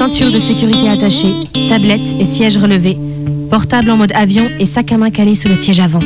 [0.00, 1.34] ceinture de sécurité attachée,
[1.68, 2.96] tablette et siège relevé,
[3.50, 6.00] portable en mode avion et sac à main calé sur le siège avant.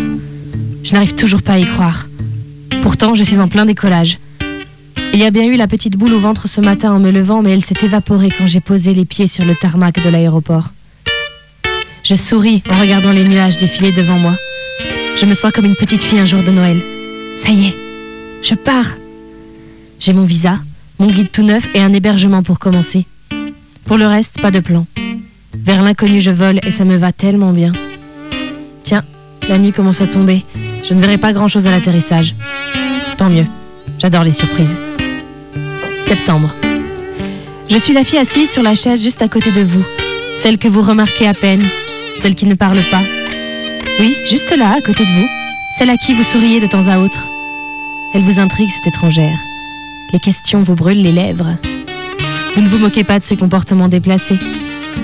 [0.82, 2.08] Je n'arrive toujours pas à y croire.
[2.82, 4.18] Pourtant, je suis en plein décollage.
[5.12, 7.40] Il y a bien eu la petite boule au ventre ce matin en me levant,
[7.40, 10.72] mais elle s'est évaporée quand j'ai posé les pieds sur le tarmac de l'aéroport.
[12.02, 14.34] Je souris en regardant les nuages défiler devant moi.
[15.14, 16.82] Je me sens comme une petite fille un jour de Noël.
[17.36, 17.76] Ça y est,
[18.42, 18.96] je pars.
[20.00, 20.58] J'ai mon visa,
[20.98, 23.06] mon guide tout neuf et un hébergement pour commencer.
[23.86, 24.86] Pour le reste, pas de plan.
[25.52, 27.72] Vers l'inconnu, je vole et ça me va tellement bien.
[28.82, 29.04] Tiens,
[29.48, 30.44] la nuit commence à tomber.
[30.82, 32.34] Je ne verrai pas grand-chose à l'atterrissage.
[33.16, 33.46] Tant mieux.
[33.98, 34.78] J'adore les surprises.
[36.02, 36.54] Septembre.
[37.70, 39.84] Je suis la fille assise sur la chaise juste à côté de vous.
[40.36, 41.64] Celle que vous remarquez à peine.
[42.18, 43.02] Celle qui ne parle pas.
[44.00, 45.28] Oui, juste là, à côté de vous.
[45.78, 47.26] Celle à qui vous souriez de temps à autre.
[48.14, 49.36] Elle vous intrigue, cette étrangère.
[50.12, 51.56] Les questions vous brûlent les lèvres.
[52.54, 54.38] Vous ne vous moquez pas de ses comportements déplacés.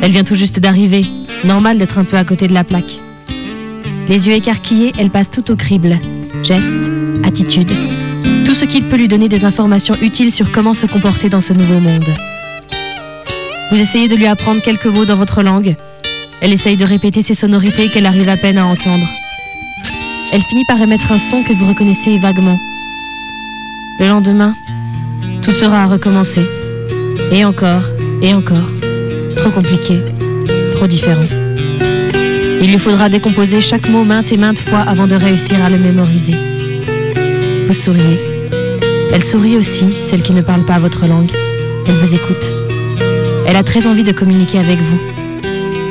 [0.03, 1.05] Elle vient tout juste d'arriver.
[1.43, 3.01] Normal d'être un peu à côté de la plaque.
[4.09, 5.99] Les yeux écarquillés, elle passe tout au crible.
[6.45, 6.91] Gestes,
[7.25, 7.73] attitudes,
[8.45, 11.53] tout ce qui peut lui donner des informations utiles sur comment se comporter dans ce
[11.53, 12.09] nouveau monde.
[13.73, 15.75] Vous essayez de lui apprendre quelques mots dans votre langue.
[16.41, 19.07] Elle essaye de répéter ces sonorités qu'elle arrive à peine à entendre.
[20.33, 22.59] Elle finit par émettre un son que vous reconnaissez vaguement.
[23.99, 24.55] Le lendemain,
[25.43, 26.47] tout sera à recommencer.
[27.33, 27.85] Et encore,
[28.23, 28.71] et encore.
[29.37, 30.01] Trop compliqué,
[30.73, 31.27] trop différent.
[32.63, 35.79] Il lui faudra décomposer chaque mot maintes et maintes fois avant de réussir à le
[35.79, 36.35] mémoriser.
[37.67, 38.21] Vous souriez.
[39.13, 41.31] Elle sourit aussi, celle qui ne parle pas votre langue.
[41.87, 42.53] Elle vous écoute.
[43.47, 45.01] Elle a très envie de communiquer avec vous.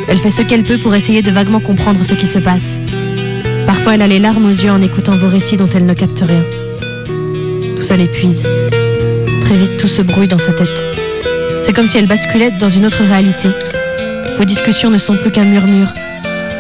[0.07, 2.81] Elle fait ce qu'elle peut pour essayer de vaguement comprendre ce qui se passe.
[3.65, 6.23] Parfois, elle a les larmes aux yeux en écoutant vos récits dont elle ne capte
[6.25, 6.43] rien.
[7.75, 8.47] Tout ça l'épuise.
[9.41, 10.98] Très vite, tout se brouille dans sa tête.
[11.61, 13.49] C'est comme si elle basculait dans une autre réalité.
[14.37, 15.93] Vos discussions ne sont plus qu'un murmure.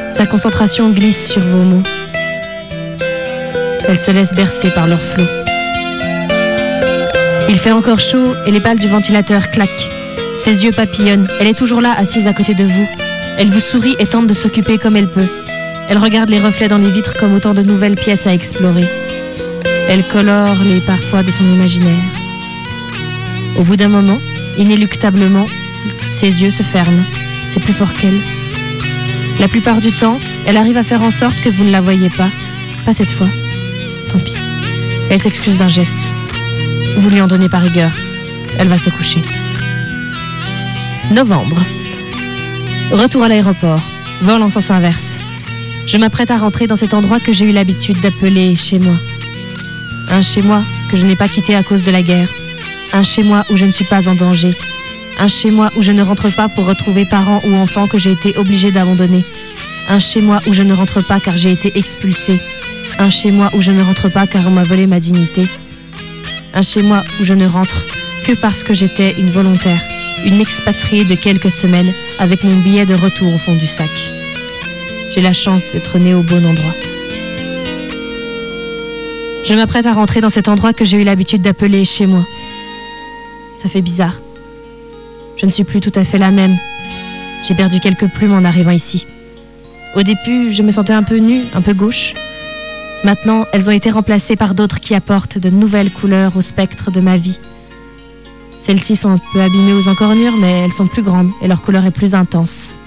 [0.09, 1.83] Sa concentration glisse sur vos mots.
[3.87, 5.25] Elle se laisse bercer par leur flot.
[7.49, 9.89] Il fait encore chaud et les pales du ventilateur claquent.
[10.35, 11.27] Ses yeux papillonnent.
[11.39, 12.87] Elle est toujours là, assise à côté de vous.
[13.37, 15.27] Elle vous sourit et tente de s'occuper comme elle peut.
[15.89, 18.87] Elle regarde les reflets dans les vitres comme autant de nouvelles pièces à explorer.
[19.89, 22.03] Elle colore les parfois de son imaginaire.
[23.57, 24.19] Au bout d'un moment,
[24.59, 25.47] inéluctablement,
[26.05, 27.03] ses yeux se ferment.
[27.47, 28.21] C'est plus fort qu'elle.
[29.39, 32.09] La plupart du temps, elle arrive à faire en sorte que vous ne la voyez
[32.09, 32.29] pas.
[32.85, 33.29] Pas cette fois.
[34.09, 34.35] Tant pis.
[35.09, 36.11] Elle s'excuse d'un geste.
[36.97, 37.91] Vous lui en donnez par rigueur.
[38.59, 39.23] Elle va se coucher.
[41.11, 41.63] Novembre.
[42.91, 43.81] Retour à l'aéroport.
[44.21, 45.19] Vol en sens inverse.
[45.87, 48.95] Je m'apprête à rentrer dans cet endroit que j'ai eu l'habitude d'appeler chez moi.
[50.09, 52.29] Un chez moi que je n'ai pas quitté à cause de la guerre.
[52.91, 54.55] Un chez moi où je ne suis pas en danger.
[55.19, 58.11] Un chez moi où je ne rentre pas pour retrouver parents ou enfants que j'ai
[58.11, 59.23] été obligé d'abandonner.
[59.87, 62.39] Un chez moi où je ne rentre pas car j'ai été expulsé.
[62.97, 65.47] Un chez moi où je ne rentre pas car on m'a volé ma dignité.
[66.53, 67.85] Un chez moi où je ne rentre
[68.25, 69.81] que parce que j'étais une volontaire,
[70.25, 73.91] une expatriée de quelques semaines avec mon billet de retour au fond du sac.
[75.11, 76.73] J'ai la chance d'être née au bon endroit.
[79.43, 82.25] Je m'apprête à rentrer dans cet endroit que j'ai eu l'habitude d'appeler chez moi.
[83.61, 84.15] Ça fait bizarre.
[85.35, 86.57] Je ne suis plus tout à fait la même.
[87.43, 89.05] J'ai perdu quelques plumes en arrivant ici.
[89.95, 92.13] Au début, je me sentais un peu nue, un peu gauche.
[93.03, 97.01] Maintenant, elles ont été remplacées par d'autres qui apportent de nouvelles couleurs au spectre de
[97.01, 97.37] ma vie.
[98.61, 101.85] Celles-ci sont un peu abîmées aux encornures, mais elles sont plus grandes et leur couleur
[101.85, 102.77] est plus intense.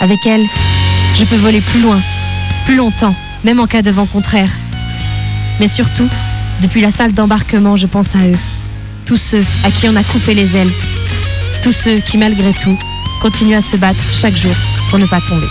[0.00, 0.46] Avec elles,
[1.16, 2.00] je peux voler plus loin,
[2.66, 3.14] plus longtemps,
[3.44, 4.52] même en cas de vent contraire.
[5.58, 6.08] Mais surtout,
[6.62, 8.59] depuis la salle d'embarquement, je pense à eux.
[9.10, 10.70] Tous ceux à qui on a coupé les ailes.
[11.64, 12.78] Tous ceux qui, malgré tout,
[13.20, 14.54] continuent à se battre chaque jour
[14.88, 15.48] pour ne pas tomber.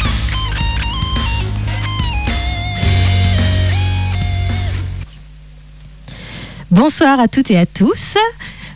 [6.71, 8.15] Bonsoir à toutes et à tous.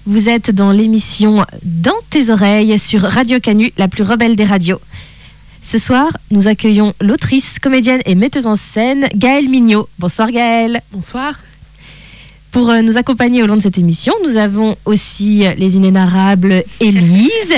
[0.06, 4.82] Vous êtes dans l'émission Dans tes oreilles sur Radio Canu, la plus rebelle des radios.
[5.62, 9.88] Ce soir, nous accueillons l'autrice, comédienne et metteuse en scène Gaëlle Mignot.
[9.98, 10.82] Bonsoir Gaëlle.
[10.92, 11.36] Bonsoir.
[12.54, 17.54] Pour euh, nous accompagner au long de cette émission, nous avons aussi les inénarrables Élise,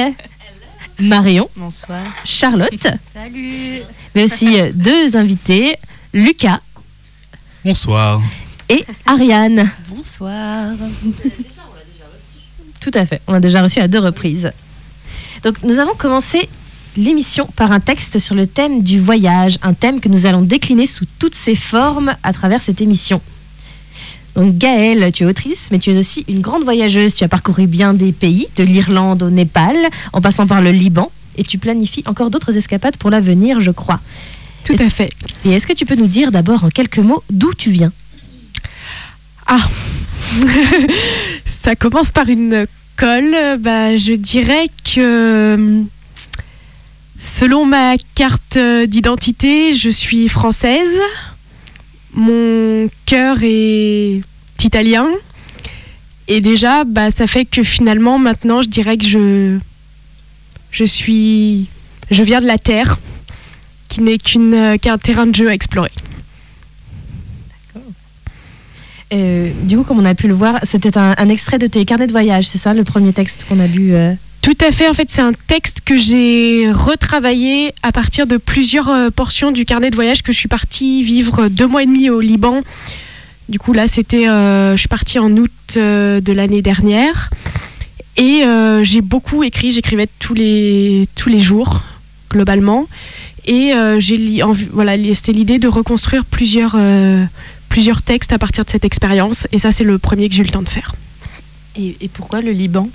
[1.00, 2.02] Marion, Bonsoir.
[2.24, 3.82] Charlotte, Salut.
[4.16, 5.76] mais aussi euh, deux invités,
[6.14, 6.62] Lucas
[7.66, 8.22] Bonsoir.
[8.70, 9.70] et Ariane.
[9.90, 10.72] Bonsoir.
[12.80, 14.52] Tout à fait, on l'a déjà reçu à deux reprises.
[15.44, 16.48] Donc nous avons commencé
[16.96, 20.86] l'émission par un texte sur le thème du voyage, un thème que nous allons décliner
[20.86, 23.22] sous toutes ses formes à travers cette émission.
[24.36, 27.16] Donc Gaëlle, tu es autrice, mais tu es aussi une grande voyageuse.
[27.16, 29.76] Tu as parcouru bien des pays, de l'Irlande au Népal,
[30.14, 34.02] en passant par le Liban, et tu planifies encore d'autres escapades pour l'avenir, je crois.
[34.64, 35.12] Tout à fait.
[35.46, 37.92] Et est-ce que tu peux nous dire d'abord en quelques mots d'où tu viens?
[39.48, 39.60] Ah
[41.46, 42.66] Ça commence par une
[42.98, 43.60] colle.
[43.60, 45.84] Bah, je dirais que
[47.20, 51.00] selon ma carte d'identité, je suis française.
[52.16, 54.22] Mon cœur est
[54.64, 55.08] italien.
[56.28, 59.60] Et déjà, bah, ça fait que finalement, maintenant, je dirais que je,
[60.72, 61.68] je suis,
[62.10, 62.98] je viens de la terre,
[63.90, 65.92] qui n'est qu'une, qu'un terrain de jeu à explorer.
[69.14, 71.86] Euh, du coup, comme on a pu le voir, c'était un, un extrait de tes
[71.86, 74.14] carnets de voyage, c'est ça, le premier texte qu'on a lu euh
[74.46, 74.88] Tout à fait.
[74.88, 79.66] En fait, c'est un texte que j'ai retravaillé à partir de plusieurs euh, portions du
[79.66, 82.62] carnet de voyage que je suis partie vivre deux mois et demi au Liban.
[83.50, 87.32] Du coup, là, c'était, euh, je suis partie en août euh, de l'année dernière
[88.18, 88.44] et
[88.84, 89.72] j'ai beaucoup écrit.
[89.72, 91.82] J'écrivais tous les tous les jours
[92.30, 92.86] globalement
[93.48, 94.42] et j'ai
[94.72, 96.78] voilà, c'était l'idée de reconstruire plusieurs
[97.68, 100.46] plusieurs textes à partir de cette expérience et ça, c'est le premier que j'ai eu
[100.46, 100.94] le temps de faire.
[101.76, 102.88] et pourquoi le Liban?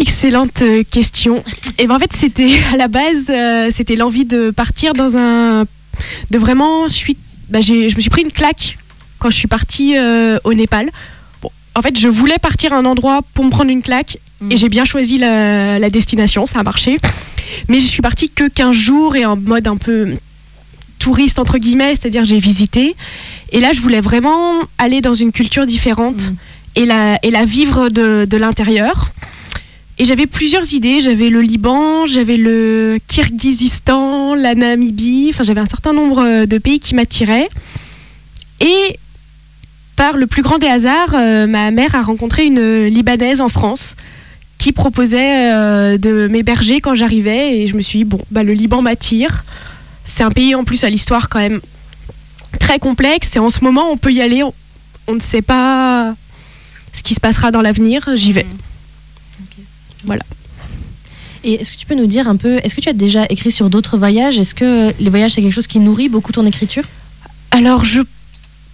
[0.00, 1.44] Excellente euh, question.
[1.78, 5.64] Et ben en fait, c'était à la base, euh, c'était l'envie de partir dans un,
[6.30, 7.18] de vraiment suite.
[7.48, 8.78] Bah, j'ai, je me suis pris une claque
[9.18, 10.90] quand je suis partie euh, au Népal.
[11.42, 14.52] Bon, en fait, je voulais partir à un endroit pour me prendre une claque Mm.
[14.52, 16.96] et j'ai bien choisi la, la destination, ça a marché.
[17.68, 20.14] Mais je suis partie que 15 jours et en mode un peu
[20.98, 22.94] touriste entre guillemets, c'est-à-dire j'ai visité.
[23.52, 26.34] Et là, je voulais vraiment aller dans une culture différente Mm.
[26.76, 29.12] et, la, et la vivre de, de l'intérieur.
[30.00, 31.02] Et j'avais plusieurs idées.
[31.02, 35.28] J'avais le Liban, j'avais le Kirghizistan, la Namibie.
[35.28, 37.50] Enfin, j'avais un certain nombre euh, de pays qui m'attiraient.
[38.60, 38.98] Et
[39.96, 43.94] par le plus grand des hasards, euh, ma mère a rencontré une Libanaise en France
[44.56, 47.58] qui proposait euh, de m'héberger quand j'arrivais.
[47.58, 49.44] Et je me suis dit, bon, bah, le Liban m'attire.
[50.06, 51.60] C'est un pays en plus à l'histoire quand même
[52.58, 53.36] très complexe.
[53.36, 54.42] Et en ce moment, on peut y aller.
[54.42, 54.54] On,
[55.08, 56.14] on ne sait pas
[56.94, 58.08] ce qui se passera dans l'avenir.
[58.14, 58.46] J'y vais.
[61.42, 63.50] Et est-ce que tu peux nous dire un peu, est-ce que tu as déjà écrit
[63.50, 64.38] sur d'autres voyages?
[64.38, 66.84] Est-ce que les voyages, c'est quelque chose qui nourrit beaucoup ton écriture?
[67.50, 68.02] Alors, je,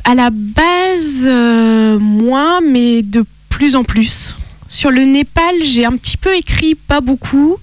[0.04, 4.34] à la base, euh, moins, mais de plus en plus.
[4.68, 7.56] Sur le Népal, j'ai un petit peu écrit, pas beaucoup.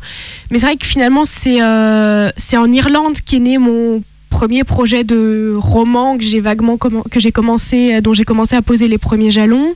[0.50, 5.54] Mais c'est vrai que finalement, c'est euh, en Irlande qu'est né mon premier projet de
[5.60, 9.74] roman que j'ai vaguement que j'ai commencé, dont j'ai commencé à poser les premiers jalons.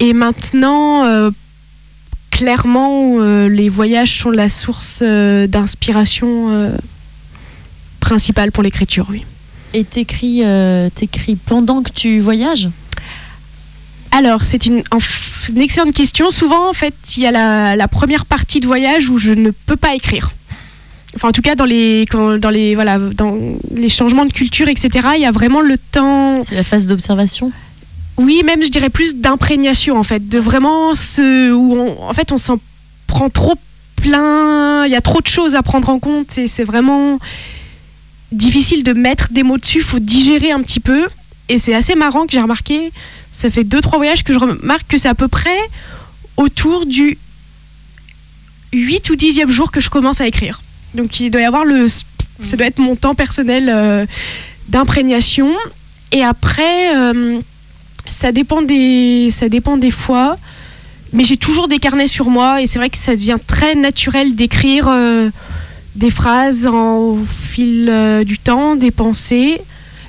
[0.00, 1.30] Et maintenant, euh,
[2.38, 6.70] clairement, euh, les voyages sont la source euh, d'inspiration euh,
[7.98, 9.24] principale pour l'écriture, oui.
[9.74, 10.42] Et t'écris,
[10.94, 12.68] t'écris pendant que tu voyages?
[14.12, 14.82] Alors, c'est une,
[15.56, 16.30] excellente question.
[16.30, 19.50] Souvent, en fait, il y a la, la première partie de voyage où je ne
[19.50, 20.30] peux pas écrire.
[21.16, 23.36] Enfin, en tout cas, dans les, quand- dans les, voilà, dans
[23.74, 26.40] les changements de culture, etc., il y a vraiment le temps.
[26.42, 27.52] C'est la phase d'observation?
[28.18, 32.32] Oui, même, je dirais plus d'imprégnation, en fait, de vraiment ce où, on, en fait,
[32.32, 32.58] on s'en
[33.06, 33.54] prend trop
[33.96, 34.84] plein.
[34.86, 36.36] Il y a trop de choses à prendre en compte.
[36.36, 37.18] Et c'est vraiment
[38.32, 39.78] difficile de mettre des mots dessus.
[39.78, 41.06] Il faut digérer un petit peu.
[41.48, 42.92] Et c'est assez marrant que j'ai remarqué.
[43.30, 45.58] Ça fait deux, trois voyages que je remarque que c'est à peu près
[46.36, 47.18] autour du
[48.72, 50.60] 8 ou 10e jour que je commence à écrire.
[50.94, 51.86] Donc il doit y avoir le.
[51.88, 54.06] Ça doit être mon temps personnel euh,
[54.68, 55.54] d'imprégnation.
[56.12, 57.40] Et après, euh,
[58.08, 60.38] ça, dépend des, ça dépend des fois.
[61.12, 64.34] Mais j'ai toujours des carnets sur moi et c'est vrai que ça devient très naturel
[64.34, 65.30] d'écrire euh,
[65.96, 67.18] des phrases au
[67.50, 69.60] fil euh, du temps, des pensées.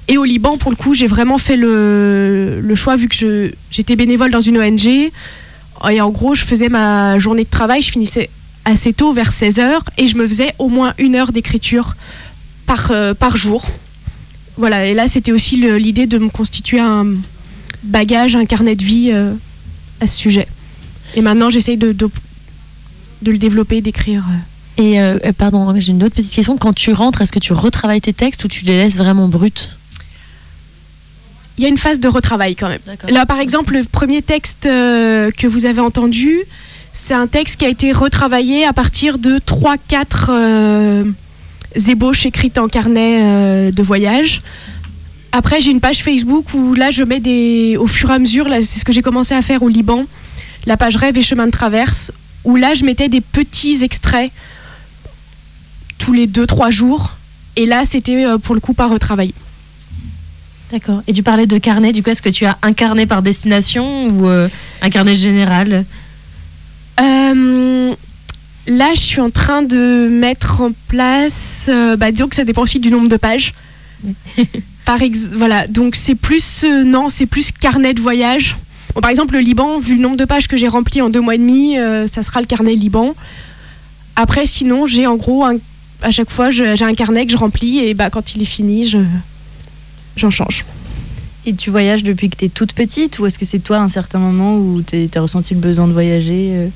[0.09, 4.31] Et au Liban, pour le coup, j'ai vraiment fait le, choix, vu que j'étais bénévole
[4.31, 4.87] dans une ONG.
[4.87, 8.29] Et en gros, je faisais ma journée de travail, je finissais
[8.65, 11.95] assez tôt, vers 16h, et je me faisais au moins une heure d'écriture
[12.65, 13.63] par, euh, par jour.
[14.57, 17.05] Voilà, et là, c'était aussi l'idée de me constituer un
[17.83, 19.33] bagage, un carnet de vie euh,
[20.01, 20.47] à ce sujet.
[21.15, 22.09] Et maintenant, j'essaye de, de,
[23.21, 24.23] de le développer, d'écrire.
[24.29, 24.81] euh.
[24.81, 26.57] Et euh, pardon, j'ai une autre petite question.
[26.57, 29.51] Quand tu rentres, est-ce que tu retravailles tes textes ou tu les laisses vraiment bruts
[31.57, 32.79] Il y a une phase de retravail quand même.
[33.09, 36.39] Là, par exemple, le premier texte que vous avez entendu,
[36.93, 41.03] c'est un texte qui a été retravaillé à partir de 3-4 euh,
[41.87, 44.41] ébauches écrites en carnet euh, de voyage.
[45.31, 47.77] Après, j'ai une page Facebook où là, je mets des.
[47.77, 50.05] Au fur et à mesure, c'est ce que j'ai commencé à faire au Liban,
[50.65, 52.11] la page rêve et chemin de traverse,
[52.43, 54.31] où là, je mettais des petits extraits
[55.97, 57.15] tous les 2-3 jours.
[57.55, 59.33] Et là, c'était euh, pour le coup pas retravaillé.
[60.71, 61.01] D'accord.
[61.07, 64.07] Et tu parlais de carnet, du coup, est-ce que tu as un carnet par destination
[64.07, 64.47] ou euh,
[64.81, 65.85] un carnet général?
[67.01, 67.95] Euh,
[68.67, 71.65] là, je suis en train de mettre en place.
[71.69, 73.53] euh, bah, disons que ça dépend aussi du nombre de pages.
[74.85, 78.57] par ex voilà, donc c'est plus euh, non, c'est plus carnet de voyage.
[78.95, 81.21] Bon, par exemple, le Liban, vu le nombre de pages que j'ai rempli en deux
[81.21, 83.13] mois et demi, euh, ça sera le carnet Liban.
[84.15, 85.57] Après, sinon, j'ai en gros un-
[86.01, 88.87] à chaque fois, j'ai un carnet que je remplis et bah quand il est fini,
[88.87, 88.97] je
[90.17, 90.65] j'en change.
[91.45, 93.81] Et tu voyages depuis que tu es toute petite ou est-ce que c'est toi à
[93.81, 96.67] un certain moment où tu as ressenti le besoin de voyager euh?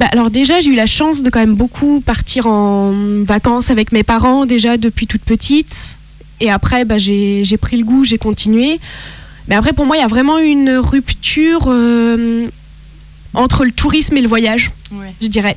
[0.00, 2.92] Bah, alors déjà, j'ai eu la chance de quand même beaucoup partir en
[3.24, 5.97] vacances avec mes parents déjà depuis toute petite.
[6.40, 8.80] Et après, bah, j'ai j'ai pris le goût, j'ai continué.
[9.48, 12.48] Mais après, pour moi, il y a vraiment une rupture euh,
[13.34, 14.70] entre le tourisme et le voyage,
[15.22, 15.56] je dirais.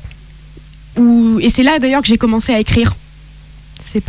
[0.96, 2.94] Où- et c'est là d'ailleurs que j'ai commencé à écrire.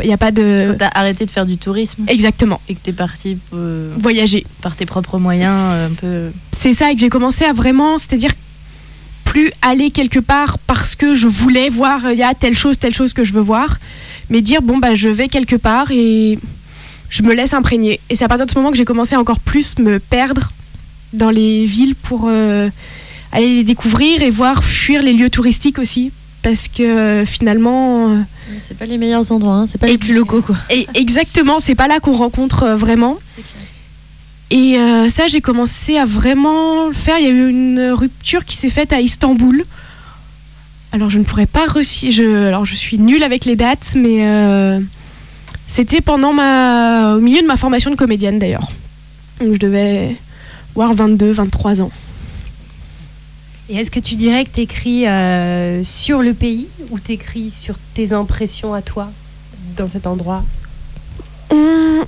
[0.03, 0.75] Il n'y a pas de...
[0.77, 4.46] T'as arrêté de faire du tourisme Exactement, et que t'es parti euh, voyager.
[4.62, 6.32] par tes propres moyens euh, un peu.
[6.56, 8.32] c'est ça et que j'ai commencé à vraiment, c'est-à-dire
[9.25, 12.94] plus aller quelque part parce que je voulais voir, il y a telle chose, telle
[12.94, 13.77] chose que je veux voir,
[14.30, 16.38] mais dire bon bah je vais quelque part et
[17.13, 18.00] je me laisse imprégner.
[18.10, 20.51] Et c'est à partir de ce moment que j'ai commencé à encore plus me perdre
[21.13, 22.70] dans les villes pour euh,
[23.32, 26.12] aller les découvrir et voir fuir les lieux touristiques aussi.
[26.41, 28.17] Parce que euh, finalement, euh,
[28.60, 30.58] C'est pas les meilleurs endroits, hein, c'est pas les plus locaux quoi.
[30.72, 33.20] et exactement, c'est pas là qu'on rencontre euh, vraiment.
[34.50, 37.20] Et euh, ça, j'ai commencé à vraiment le faire.
[37.20, 39.63] Il y a eu une rupture qui s'est faite à Istanbul.
[40.91, 41.65] Alors, je ne pourrais pas.
[41.67, 44.22] Je, alors, je suis nulle avec les dates, mais
[45.74, 48.70] c'était pendant ma, au milieu de ma formation de comédienne d'ailleurs.
[49.39, 50.15] Donc, je devais
[50.75, 51.89] avoir 22, 23 ans.
[53.70, 55.06] Et est-ce que tu dirais que tu écris
[55.84, 59.10] sur le pays ou tu écris sur tes impressions à toi
[59.75, 60.44] dans cet endroit?
[61.50, 62.06] Hum,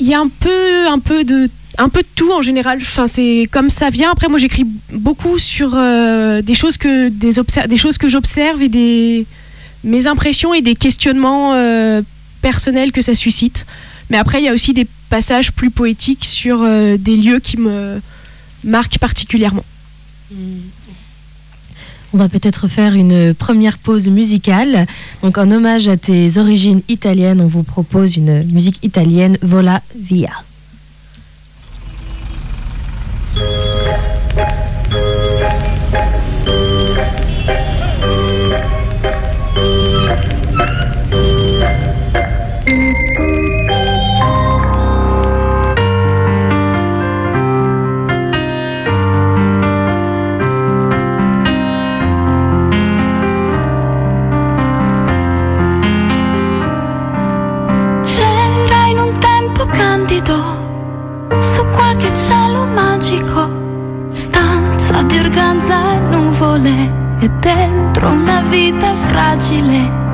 [0.00, 2.78] Il y a un peu, un peu de, un peu de tout en général.
[2.80, 4.10] Enfin, c'est comme ça vient.
[4.10, 7.32] Après, moi, j'écris beaucoup sur euh, des choses que des,
[7.68, 9.26] des choses que j'observe et des
[9.84, 12.02] mes impressions et des questionnements euh,
[12.40, 13.66] personnels que ça suscite.
[14.10, 17.56] Mais après, il y a aussi des passages plus poétiques sur euh, des lieux qui
[17.56, 18.00] me
[18.64, 19.64] marquent particulièrement.
[22.14, 24.86] On va peut-être faire une première pause musicale.
[25.22, 30.30] Donc, en hommage à tes origines italiennes, on vous propose une musique italienne, Vola Via.
[67.22, 70.11] E dentro una vita fragile.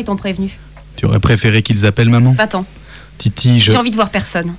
[0.00, 0.58] Ils t'ont prévenu
[0.96, 2.66] tu aurais préféré qu'ils appellent maman Va-t'en,
[3.16, 3.70] Titi, je.
[3.70, 4.54] j'ai envie de voir personne.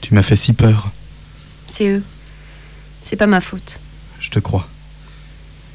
[0.00, 0.90] Tu m'as fait si peur.
[1.68, 2.02] C'est eux.
[3.00, 3.78] C'est pas ma faute.
[4.18, 4.68] Je te crois.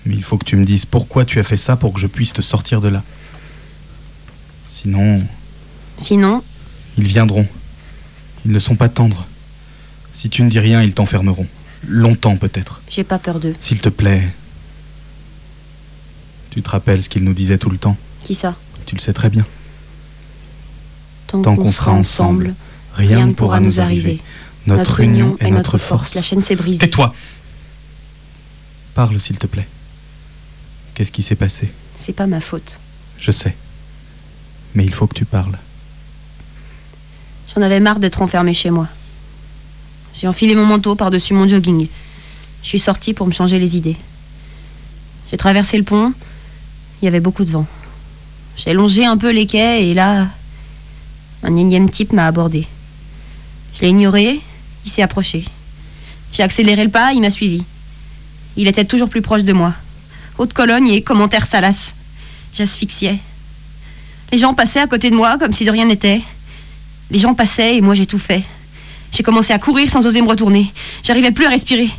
[0.06, 2.08] Mais il faut que tu me dises pourquoi tu as fait ça pour que je
[2.08, 3.02] puisse te sortir de là.
[4.68, 5.22] Sinon,
[5.96, 6.44] Sinon,
[6.98, 7.48] ils viendront.
[8.46, 9.26] Ils ne sont pas tendres.
[10.14, 11.48] Si tu ne dis rien, ils t'enfermeront.
[11.88, 12.82] Longtemps peut-être.
[12.90, 13.56] j'ai pas peur d'eux.
[13.62, 14.28] S'il te plaît.
[16.50, 17.96] Tu te rappelles ce qu'ils nous disaient tout le temps?
[18.30, 18.54] Qui ça
[18.86, 19.44] Tu le sais très bien.
[21.26, 22.54] Tant, Tant qu'on sera ensemble,
[22.94, 24.22] rien ne pourra nous arriver.
[24.68, 26.14] Notre, union est notre force.
[26.14, 26.78] La chaîne s'est brisée.
[26.78, 27.12] Tais-toi
[28.94, 29.68] Parle, s'il te plaît.
[30.94, 32.80] Qu'est-ce qui s'est passé C'est pas ma faute.
[33.20, 33.56] Je sais.
[34.76, 35.58] Mais il faut que tu parles.
[37.56, 38.88] J'en avais marre d'être enfermée chez moi.
[40.14, 41.88] J'ai enfilé mon manteau par-dessus mon jogging.
[42.62, 43.98] Je suis sortie pour me changer les idées.
[45.32, 46.14] J'ai traversé le pont.
[47.02, 47.66] Il y avait beaucoup de vent.
[48.62, 50.28] J'ai longé un peu les quais et là,
[51.44, 52.68] un énième type m'a abordé.
[53.74, 54.42] Je l'ai ignoré,
[54.84, 55.46] il s'est approché.
[56.34, 57.64] J'ai accéléré le pas, il m'a suivi.
[58.58, 59.74] Il était toujours plus proche de moi.
[60.38, 61.96] Haute colonne et commentaires salaces.
[62.54, 63.20] J'asphyxiais.
[64.34, 66.22] Les gens passaient à côté de moi comme si de rien n'était.
[67.12, 68.44] Les gens passaient et moi fait.
[69.14, 70.70] J'ai commencé à courir sans oser me retourner.
[71.02, 71.90] J'arrivais plus à respirer.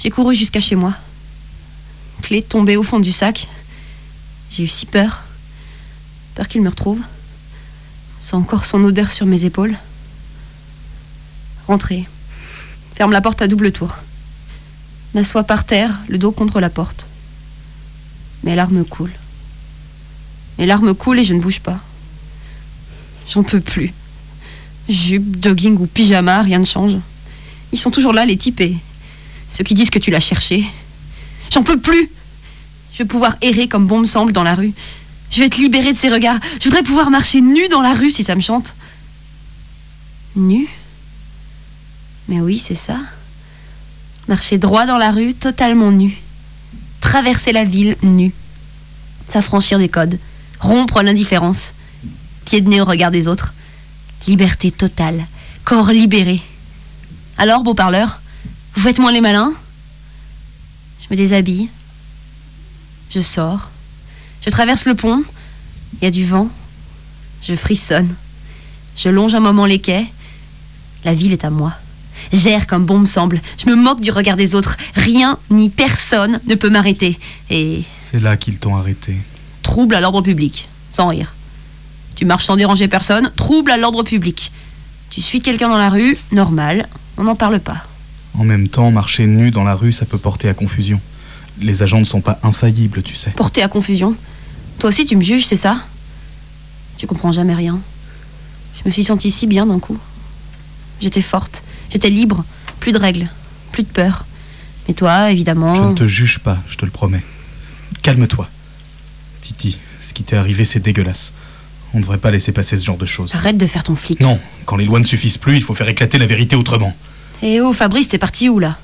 [0.00, 0.94] J'ai couru jusqu'à chez moi.
[2.22, 3.48] Clé tombée au fond du sac.
[4.52, 5.24] J'ai eu si peur.
[6.40, 7.02] Peur qu'il me retrouve.
[8.18, 9.76] Sans encore son odeur sur mes épaules.
[11.66, 12.08] Rentrez.
[12.94, 13.94] Ferme la porte à double tour.
[15.12, 17.06] M'assois par terre, le dos contre la porte.
[18.42, 19.12] Mes larmes coulent.
[20.56, 21.78] Mes larmes coulent et je ne bouge pas.
[23.28, 23.92] J'en peux plus.
[24.88, 26.96] Jupe, jogging ou pyjama, rien ne change.
[27.70, 28.76] Ils sont toujours là, les typés.
[29.50, 30.64] Ceux qui disent que tu l'as cherché.
[31.50, 32.10] J'en peux plus.
[32.94, 34.72] Je vais pouvoir errer comme bon me semble dans la rue.
[35.30, 36.38] Je vais être libérée de ces regards.
[36.58, 38.74] Je voudrais pouvoir marcher nu dans la rue si ça me chante.
[40.36, 40.68] Nu?
[42.28, 42.96] Mais oui, c'est ça.
[44.28, 46.16] Marcher droit dans la rue, totalement nu.
[47.00, 48.32] Traverser la ville nu.
[49.28, 50.18] S'affranchir des codes.
[50.58, 51.74] Rompre l'indifférence.
[52.44, 53.54] Pied de nez au regard des autres.
[54.26, 55.26] Liberté totale.
[55.64, 56.40] Corps libéré.
[57.38, 58.20] Alors, beau parleur,
[58.74, 59.52] vous faites moins les malins?
[61.00, 61.68] Je me déshabille.
[63.10, 63.70] Je sors.
[64.44, 65.22] Je traverse le pont.
[66.00, 66.48] Il y a du vent.
[67.42, 68.14] Je frissonne.
[68.96, 70.06] Je longe un moment les quais.
[71.04, 71.72] La ville est à moi.
[72.32, 73.40] J'erre comme bon me semble.
[73.58, 74.76] Je me moque du regard des autres.
[74.94, 77.18] Rien ni personne ne peut m'arrêter.
[77.48, 79.16] Et C'est là qu'ils t'ont arrêté.
[79.62, 80.68] trouble à l'ordre public.
[80.90, 81.34] Sans rire.
[82.16, 84.52] Tu marches sans déranger personne, trouble à l'ordre public.
[85.08, 87.86] Tu suis quelqu'un dans la rue, normal, on n'en parle pas.
[88.38, 91.00] En même temps, marcher nu dans la rue, ça peut porter à confusion.
[91.60, 93.30] Les agents ne sont pas infaillibles, tu sais.
[93.30, 94.16] Porté à confusion.
[94.78, 95.84] Toi aussi tu me juges, c'est ça?
[96.96, 97.78] Tu comprends jamais rien.
[98.76, 99.98] Je me suis sentie si bien d'un coup.
[101.00, 102.44] J'étais forte, j'étais libre,
[102.78, 103.28] plus de règles,
[103.72, 104.26] plus de peur.
[104.88, 105.74] Mais toi, évidemment.
[105.74, 107.22] Je ne te juge pas, je te le promets.
[108.02, 108.48] Calme-toi.
[109.42, 111.32] Titi, ce qui t'est arrivé, c'est dégueulasse.
[111.92, 113.34] On ne devrait pas laisser passer ce genre de choses.
[113.34, 114.20] Arrête de faire ton flic.
[114.20, 116.96] Non, quand les lois ne suffisent plus, il faut faire éclater la vérité autrement.
[117.42, 118.78] Eh oh, Fabrice, t'es parti où là?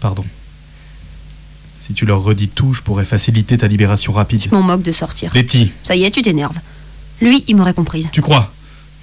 [0.00, 0.24] Pardon.
[1.88, 4.42] Si tu leur redis tout, je pourrais faciliter ta libération rapide.
[4.42, 5.32] Je m'en moque de sortir.
[5.34, 6.58] Letty, Ça y est, tu t'énerves.
[7.22, 8.10] Lui, il m'aurait comprise.
[8.12, 8.52] tu crois?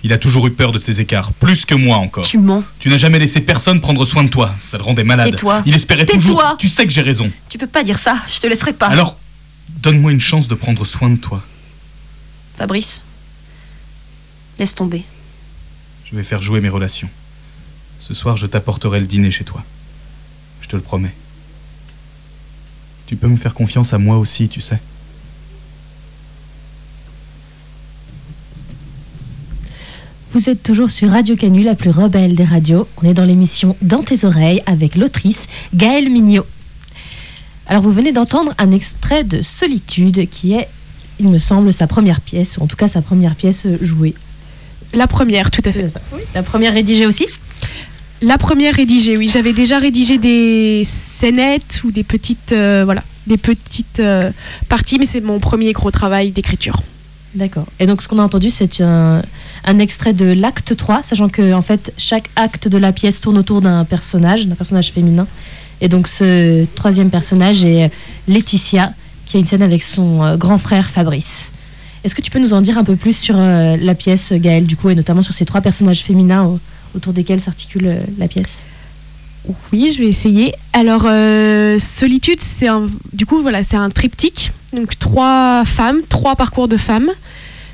[0.04, 2.24] Il a toujours eu peur de tes écarts, plus que moi encore.
[2.28, 2.64] Tu mens.
[2.78, 5.32] Tu n'as jamais laissé personne prendre soin de toi, ça le rendait malade.
[5.32, 5.64] Tais-toi.
[5.66, 6.22] Il espérait Tais-toi.
[6.22, 6.58] toujours.
[6.60, 7.32] Tu sais que j'ai raison.
[7.50, 8.86] Tu peux pas dire ça, je te laisserai pas.
[8.86, 9.18] Alors,
[9.82, 11.42] donne-moi une chance de prendre soin de toi.
[12.56, 13.04] Fabrice,
[14.60, 15.04] laisse tomber.
[16.06, 17.10] Je vais faire jouer mes relations.
[18.00, 19.64] Ce soir, je t'apporterai le dîner chez toi.
[20.62, 21.16] Je te le promets.
[23.08, 24.80] Tu peux me faire confiance à moi aussi, tu sais.
[30.34, 32.90] Vous êtes toujours sur Radio Canu, la plus rebelle des radios.
[33.02, 36.46] On est dans l'émission Dans tes oreilles avec l'autrice Gaëlle Mignot.
[37.68, 40.68] Alors vous venez d'entendre un extrait de Solitude qui est,
[41.20, 44.14] il me semble, sa première pièce, ou en tout cas sa première pièce jouée.
[44.94, 45.90] La première, tout à fait.
[45.90, 46.02] Ça.
[46.34, 47.28] La première rédigée aussi
[48.22, 49.28] La première rédigée, oui.
[49.28, 54.32] J'avais déjà rédigé des scénettes ou des petites, euh, voilà, des petites euh,
[54.70, 56.82] parties, mais c'est mon premier gros travail d'écriture.
[57.36, 57.66] D'accord.
[57.80, 59.22] Et donc ce qu'on a entendu, c'est un,
[59.80, 63.62] extrait de l'acte 3, sachant que en fait chaque acte de la pièce tourne autour
[63.62, 65.28] d'un personnage, d'un personnage féminin.
[65.82, 67.92] Et donc ce troisième personnage est
[68.30, 68.94] Laetitia,
[69.26, 71.52] qui a une scène avec son euh, grand frère Fabrice.
[72.06, 74.68] Est-ce que tu peux nous en dire un peu plus sur euh, la pièce, Gaëlle,
[74.68, 76.58] du coup, et notamment sur ces trois personnages féminins
[76.96, 78.64] autour desquels s'articule euh, la pièce
[79.72, 80.54] Oui, je vais essayer.
[80.74, 84.52] Alors, euh, Solitude, c'est un, du coup, voilà, c'est un triptyque.
[84.74, 87.12] Donc, trois femmes, trois parcours de femmes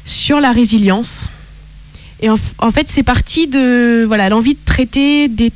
[0.05, 1.29] sur la résilience.
[2.21, 5.51] Et en, fait, c'est parti de voilà l'envie de traiter des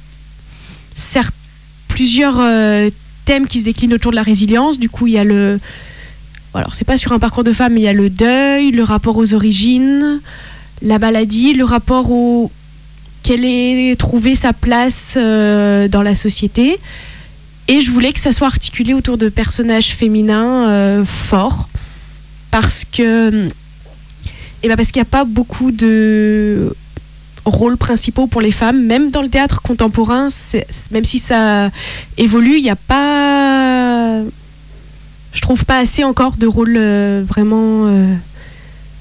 [1.88, 2.90] plusieurs euh,
[3.26, 4.80] thèmes qui se déclinent autour de la résilience.
[4.80, 5.60] Du coup, il y a le
[6.54, 8.84] alors c'est pas sur un parcours de femme, mais il y a le deuil, le
[8.84, 10.22] rapport aux origines,
[10.82, 12.52] la maladie, le rapport au
[13.26, 16.78] quelle est trouver sa place euh, dans la société.
[17.68, 21.68] Et je voulais que ça soit articulé autour de personnages féminins euh, forts,
[22.52, 23.48] parce que,
[24.62, 26.72] et ben parce qu'il n'y a pas beaucoup de
[27.46, 30.28] rôles principaux pour les femmes, même dans le théâtre contemporain,
[30.92, 31.72] même si ça
[32.18, 34.22] évolue, il n'y a pas,
[35.34, 37.90] je trouve pas assez encore de rôles euh, vraiment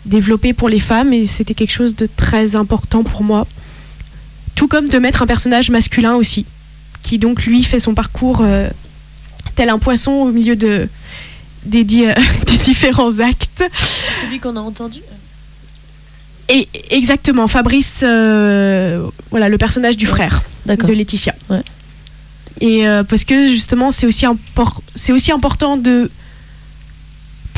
[0.06, 3.46] développés pour les femmes, et c'était quelque chose de très important pour moi.
[4.64, 6.46] Tout comme de mettre un personnage masculin aussi,
[7.03, 8.70] qui donc lui fait son parcours euh,
[9.57, 10.88] tel un poisson au milieu de,
[11.66, 12.07] des, di-
[12.46, 13.62] des différents actes.
[14.22, 15.00] Celui qu'on a entendu.
[16.48, 20.42] Et exactement, Fabrice, euh, voilà, le personnage du frère
[20.87, 21.35] de Laetitia.
[21.50, 21.61] Ouais.
[22.62, 26.11] Et euh, parce que justement, c'est aussi, impor- aussi important de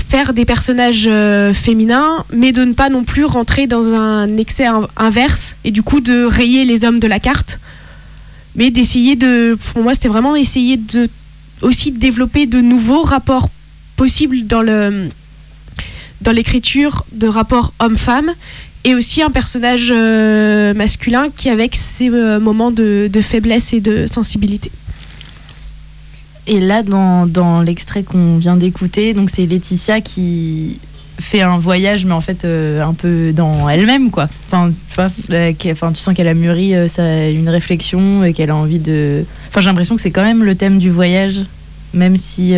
[0.09, 4.67] faire des personnages euh, féminins, mais de ne pas non plus rentrer dans un excès
[4.67, 7.59] in- inverse et du coup de rayer les hommes de la carte,
[8.55, 11.09] mais d'essayer de, pour moi, c'était vraiment essayer de
[11.63, 13.49] aussi développer de nouveaux rapports
[13.97, 14.63] possibles dans
[16.23, 18.31] dans l'écriture de rapports homme-femme
[18.85, 24.07] et aussi un personnage euh, masculin qui avec ses euh, moments de faiblesse et de
[24.07, 24.71] sensibilité.
[26.47, 30.81] Et là, dans, dans l'extrait qu'on vient d'écouter, donc c'est Laetitia qui
[31.19, 34.29] fait un voyage, mais en fait euh, un peu dans elle-même, quoi.
[34.49, 38.33] Enfin, tu vois, euh, enfin, tu sens qu'elle a mûri euh, ça, une réflexion et
[38.33, 39.25] qu'elle a envie de.
[39.49, 41.41] Enfin, j'ai l'impression que c'est quand même le thème du voyage,
[41.95, 42.55] même si.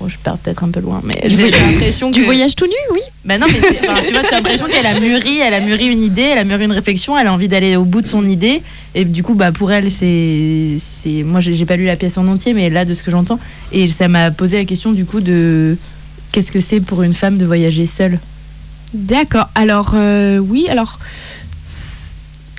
[0.00, 2.16] Oh, je pars peut-être un peu loin, mais j'ai l'impression que.
[2.16, 3.00] Du voyage tout nu, oui.
[3.24, 6.02] Bah non, mais enfin, tu vois, t'as l'impression qu'elle a mûri, elle a mûri une
[6.02, 8.62] idée, elle a mûri une réflexion, elle a envie d'aller au bout de son idée.
[8.94, 10.76] Et du coup, bah, pour elle, c'est.
[10.78, 13.10] c'est- Moi, j'ai j'ai pas lu la pièce en entier, mais là, de ce que
[13.10, 13.38] j'entends.
[13.72, 15.76] Et ça m'a posé la question, du coup, de.
[16.32, 18.18] Qu'est-ce que c'est pour une femme de voyager seule?
[18.92, 19.48] D'accord.
[19.54, 20.66] Alors euh, oui.
[20.68, 20.98] Alors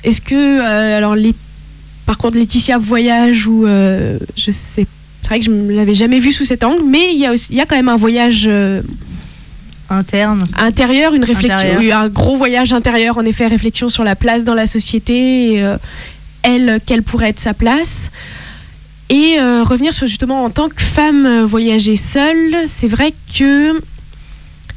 [0.04, 1.34] est-ce que euh, alors les
[2.04, 4.86] par contre Laetitia voyage ou euh, je sais.
[5.26, 7.32] C'est vrai que je ne l'avais jamais vu sous cet angle, mais il y a
[7.32, 8.80] aussi il y a quand même un voyage euh,
[9.90, 11.98] Interne intérieur, une réflexion, Intérieur.
[11.98, 15.78] un gros voyage intérieur, en effet, réflexion sur la place dans la société, et, euh,
[16.44, 18.12] elle, quelle pourrait être sa place.
[19.08, 23.80] Et euh, revenir sur justement en tant que femme voyager seule, c'est vrai que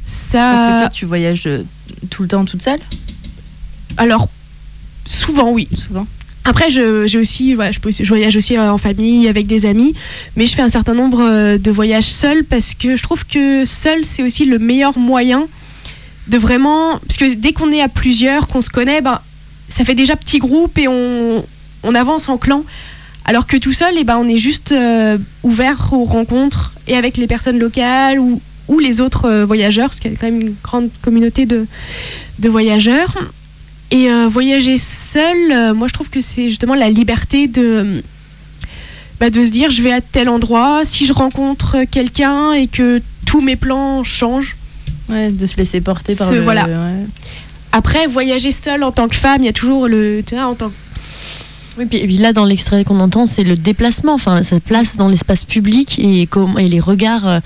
[0.04, 0.52] ça.
[0.56, 1.48] Parce que toi, tu voyages
[2.10, 2.80] tout le temps toute seule?
[3.98, 4.26] Alors,
[5.06, 5.68] souvent, oui.
[5.76, 6.08] Souvent?
[6.44, 9.94] Après, je, aussi, voilà, je, voyage aussi euh, en famille, avec des amis,
[10.36, 13.64] mais je fais un certain nombre euh, de voyages seuls parce que je trouve que
[13.66, 15.46] seul, c'est aussi le meilleur moyen
[16.28, 16.98] de vraiment.
[17.06, 19.20] Parce que dès qu'on est à plusieurs, qu'on se connaît, ben,
[19.68, 21.44] ça fait déjà petit groupe et on,
[21.82, 22.64] on avance en clan.
[23.26, 27.18] Alors que tout seul, eh ben, on est juste euh, ouvert aux rencontres et avec
[27.18, 30.54] les personnes locales ou, ou les autres voyageurs, parce qu'il y a quand même une
[30.62, 31.66] grande communauté de,
[32.38, 33.14] de voyageurs.
[33.90, 38.02] Et euh, voyager seul, euh, moi je trouve que c'est justement la liberté de,
[39.18, 43.02] bah, de se dire je vais à tel endroit, si je rencontre quelqu'un et que
[43.26, 44.56] tous mes plans changent.
[45.08, 46.40] Ouais, de se laisser porter par Ce- le.
[46.42, 46.66] voilà.
[46.66, 47.04] ouais.
[47.72, 50.22] Après, voyager seul en tant que femme, il y a toujours le.
[50.24, 50.74] Tu vois, en tant que-
[51.78, 54.96] Oui, puis, et puis là, dans l'extrait qu'on entend, c'est le déplacement, enfin, sa place
[54.96, 57.40] dans l'espace public et, comment- et les regards euh,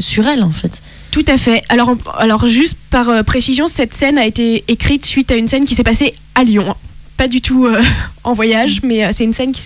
[0.00, 0.80] sur elle, en fait.
[1.14, 1.62] Tout à fait.
[1.68, 5.64] Alors, alors juste par euh, précision, cette scène a été écrite suite à une scène
[5.64, 6.74] qui s'est passée à Lyon.
[7.16, 7.80] Pas du tout euh,
[8.24, 9.62] en voyage, mais euh, c'est une scène qui,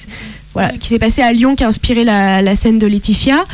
[0.83, 3.47] s'est passée à Lyon qui a inspiré la, la scène de Laetitia.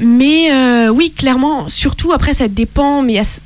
[0.00, 0.50] Mais
[0.88, 3.40] oui, clairement, surtout après, ça dépend, mais il y a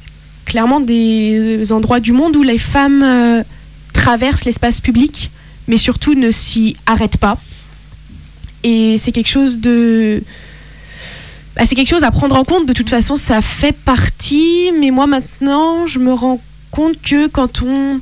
[0.46, 3.44] clairement des endroits du monde où les femmes
[3.92, 5.30] traversent l'espace public,
[5.68, 7.36] mais surtout ne s'y arrêtent pas.
[8.64, 10.22] Et c'est quelque chose de
[11.56, 12.66] bah, c'est quelque chose à prendre en compte.
[12.66, 14.70] De toute façon, ça fait partie.
[14.78, 16.40] Mais moi, maintenant, je me rends
[16.70, 17.98] compte que quand on.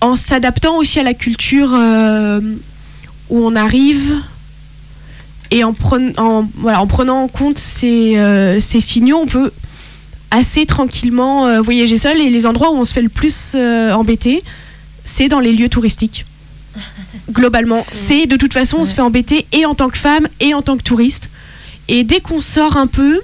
[0.00, 2.40] En s'adaptant aussi à la culture euh,
[3.30, 4.14] où on arrive
[5.50, 9.50] et en, pren- en, voilà, en prenant en compte ces, euh, ces signaux, on peut
[10.30, 12.20] assez tranquillement euh, voyager seul.
[12.20, 14.44] Et les endroits où on se fait le plus embêter,
[15.04, 16.26] c'est dans les lieux touristiques.
[17.32, 20.54] Globalement, c'est de toute façon, on se fait embêter et en tant que femme et
[20.54, 21.28] en tant que touriste.
[21.88, 23.20] Et dès qu'on sort un peu,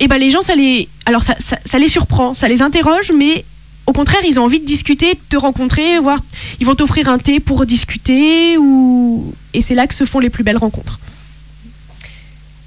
[0.00, 3.12] et ben les gens, ça les, alors ça, ça, ça les surprend, ça les interroge,
[3.16, 3.44] mais
[3.86, 6.18] au contraire, ils ont envie de discuter, de te rencontrer, voir,
[6.60, 10.30] ils vont t'offrir un thé pour discuter, ou et c'est là que se font les
[10.30, 10.98] plus belles rencontres.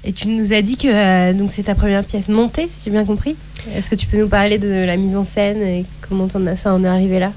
[0.04, 2.90] Et tu nous as dit que euh, donc c'est ta première pièce montée, si j'ai
[2.90, 3.36] bien compris.
[3.74, 6.56] Est-ce que tu peux nous parler de la mise en scène et comment on a,
[6.56, 7.32] ça en est arrivé là?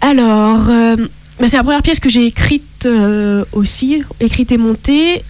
[0.00, 0.96] Alors, euh,
[1.40, 5.24] bah, c'est la première pièce que j'ai écrite euh, aussi, écrite et montée.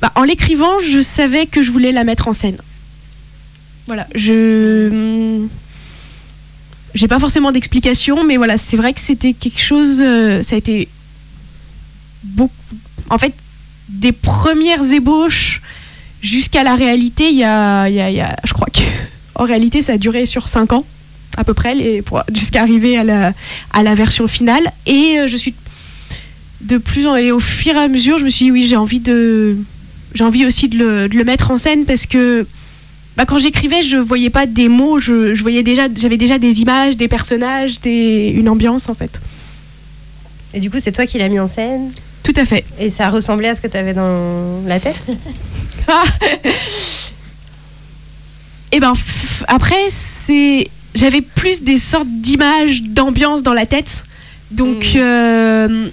[0.00, 2.56] Bah, en l'écrivant, je savais que je voulais la mettre en scène.
[3.86, 5.44] Voilà, je.
[6.94, 10.00] J'ai pas forcément d'explication, mais voilà, c'est vrai que c'était quelque chose.
[10.00, 10.88] euh, ça a été.
[12.24, 12.52] Beaucoup.
[13.10, 13.34] En fait,
[13.88, 15.62] des premières ébauches
[16.22, 18.80] jusqu'à la réalité, il y a, y a- Je crois que.
[19.34, 20.84] En réalité, ça a duré sur 5 ans,
[21.36, 22.02] à peu près,
[22.34, 23.32] jusqu'à arriver à la,
[23.72, 24.72] à la version finale.
[24.86, 25.54] Et euh, je suis
[26.62, 28.74] de plus en et au fur et à mesure, je me suis dit oui, j'ai
[28.76, 29.56] envie de,
[30.14, 32.46] j'ai envie aussi de le, de le mettre en scène parce que
[33.16, 36.60] bah, quand j'écrivais, je voyais pas des mots, je, je voyais déjà, j'avais déjà des
[36.60, 39.20] images, des personnages, des, une ambiance en fait.
[40.54, 41.90] Et du coup, c'est toi qui l'as mis en scène?
[42.22, 42.64] Tout à fait.
[42.78, 45.00] et ça ressemblait à ce que tu avais dans la tête?
[48.72, 54.04] Et ben f- après, c'est, j'avais plus des sortes d'images, d'ambiance dans la tête.
[54.50, 54.98] Donc Mm.
[54.98, 55.88] euh,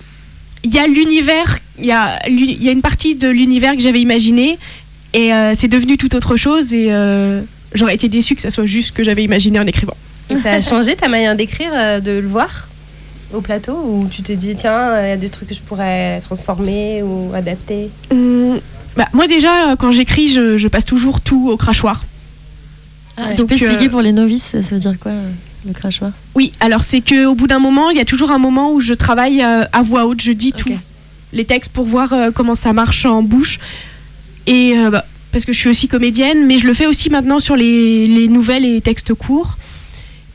[0.65, 3.73] il y a l'univers, il y a, l'u- il y a une partie de l'univers
[3.73, 4.58] que j'avais imaginé
[5.13, 7.41] et euh, c'est devenu tout autre chose et euh,
[7.73, 9.95] j'aurais été déçue que ça soit juste ce que j'avais imaginé en écrivant.
[10.30, 12.67] Et ça a changé ta manière d'écrire, euh, de le voir
[13.34, 16.19] au plateau Ou tu t'es dit, tiens, il y a des trucs que je pourrais
[16.21, 17.89] transformer ou adapter?
[18.12, 18.60] Hum,
[18.97, 22.04] bah, moi déjà, quand j'écris, je, je passe toujours tout au crachoir.
[23.17, 23.36] Ah, Ouais.
[23.36, 25.12] tu peux Donc, expliquer euh, pour les novices, ça veut dire quoi?
[25.65, 28.38] Le crachoir Oui, alors c'est que au bout d'un moment, il y a toujours un
[28.38, 30.78] moment où je travaille euh, à voix haute, je dis tout Ok.
[31.34, 33.60] les textes pour voir euh, comment ça marche en bouche.
[34.47, 37.39] Et euh, bah, parce que je suis aussi comédienne, mais je le fais aussi maintenant
[37.39, 39.58] sur les, les nouvelles et textes courts.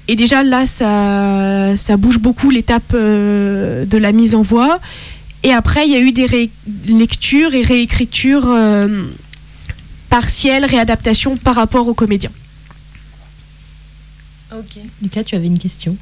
[0.08, 4.80] Et déjà là, ça, ça bouge beaucoup l'étape euh, de la mise en voix.
[5.42, 6.50] Et après, il y a eu des
[6.88, 9.04] lectures et réécritures euh,
[10.10, 12.32] partielles, réadaptations par rapport aux comédiens.
[14.52, 14.78] Ok.
[15.02, 15.96] Lucas, tu avais une question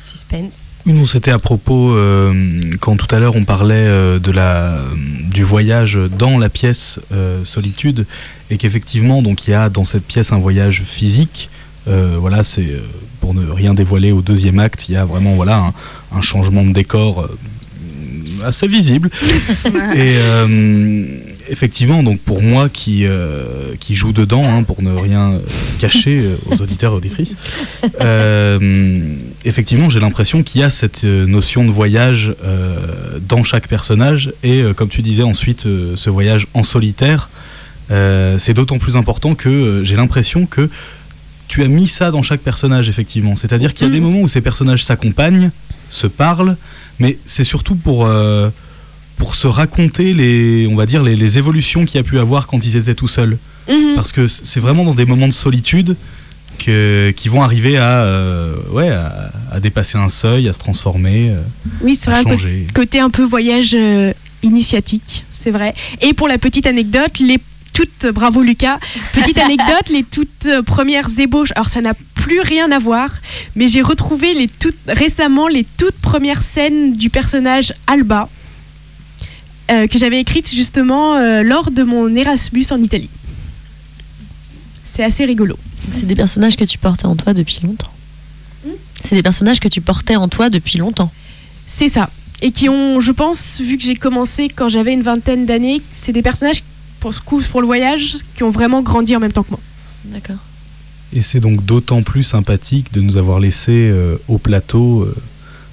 [0.00, 0.56] Suspense.
[0.86, 2.32] Oui, non, c'était à propos, euh,
[2.80, 4.78] quand tout à l'heure on parlait euh, de la,
[5.30, 8.06] du voyage dans la pièce euh, Solitude,
[8.50, 11.50] et qu'effectivement, donc il y a dans cette pièce un voyage physique.
[11.86, 12.80] Euh, voilà, c'est euh,
[13.20, 15.74] pour ne rien dévoiler au deuxième acte, il y a vraiment voilà un,
[16.16, 19.10] un changement de décor euh, assez visible.
[19.94, 21.06] et euh,
[21.50, 25.38] effectivement, donc pour moi qui euh, qui joue dedans, hein, pour ne rien euh,
[25.78, 27.36] cacher euh, aux auditeurs et auditrices,
[28.00, 34.32] euh, effectivement, j'ai l'impression qu'il y a cette notion de voyage euh, dans chaque personnage
[34.42, 35.62] et, comme tu disais ensuite,
[35.94, 37.28] ce voyage en solitaire,
[38.38, 40.70] c'est d'autant plus important que j'ai l'impression que
[41.48, 43.34] tu as mis ça dans chaque personnage, effectivement.
[43.34, 44.06] C'est-à-dire qu'il y a des Mhm.
[44.06, 45.50] moments où ces personnages s'accompagnent,
[45.88, 46.56] se parlent,
[47.00, 48.08] mais c'est surtout pour,
[49.20, 52.46] pour se raconter les, on va dire, les, les évolutions qu'il y a pu avoir
[52.46, 53.36] quand ils étaient tout seuls.
[53.68, 53.94] Mhm.
[53.94, 55.94] Parce que c'est vraiment dans des moments de solitude
[56.58, 61.30] que, qui vont arriver à, euh, ouais, à, à dépasser un seuil, à se transformer,
[61.30, 61.38] euh,
[61.82, 62.32] Oui, c'est à vrai.
[62.32, 62.66] changer.
[62.74, 65.74] côté un peu voyage euh, initiatique, c'est vrai.
[66.00, 67.38] Et pour la petite anecdote, les
[67.74, 68.78] toutes, bravo Lucas,
[69.12, 73.10] petite anecdote, les toutes premières ébauches, alors ça n'a plus rien à voir,
[73.54, 78.28] mais j'ai retrouvé les toutes, récemment les toutes premières scènes du personnage Alba,
[79.70, 83.10] euh, que j'avais écrites justement euh, lors de mon Erasmus en Italie.
[84.84, 85.56] C'est assez rigolo.
[85.92, 87.90] C'est des personnages que tu portais en toi depuis longtemps.
[89.04, 91.10] C'est des personnages que tu portais en toi depuis longtemps.
[91.66, 92.10] C'est ça.
[92.42, 96.12] Et qui ont, je pense, vu que j'ai commencé quand j'avais une vingtaine d'années, c'est
[96.12, 96.62] des personnages,
[97.00, 99.60] pour ce coup, pour le voyage, qui ont vraiment grandi en même temps que moi.
[100.06, 100.36] D'accord.
[101.12, 105.14] Et c'est donc d'autant plus sympathique de nous avoir laissé euh, au plateau euh,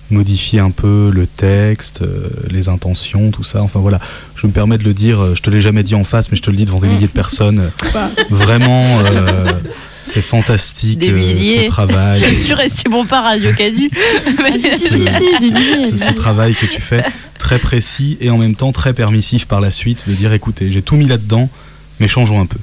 [0.10, 3.62] modifier un peu le texte, euh, les intentions, tout ça.
[3.62, 4.00] Enfin voilà,
[4.36, 6.38] je me permets de le dire, euh, je te l'ai jamais dit en face, mais
[6.38, 7.72] je te le dis devant des milliers de personnes.
[7.94, 8.10] Bah.
[8.30, 9.52] Vraiment, euh,
[10.04, 11.64] c'est fantastique Des euh, milliers.
[11.64, 12.22] ce travail.
[12.30, 13.90] Je suis restée bon pas Radio Canu.
[14.40, 17.04] Ah, si, si, ce, si, ce- travail que tu fais,
[17.38, 20.82] très précis et en même temps très permissif par la suite, de dire écoutez, j'ai
[20.82, 21.50] tout mis là-dedans,
[22.00, 22.60] mais changeons un peu.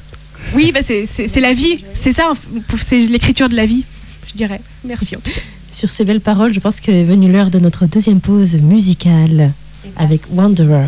[0.55, 2.33] Oui, bah c'est- c'est c'est la vie, c'est ça,
[2.81, 3.85] c'est l'écriture de la vie,
[4.29, 4.61] je dirais.
[4.85, 5.17] Merci.
[5.17, 5.41] en tout cas.
[5.75, 9.51] Sur ces belles paroles, je pense qu'est venue l'heure de notre deuxième pause musicale
[9.97, 10.87] avec Wanderer.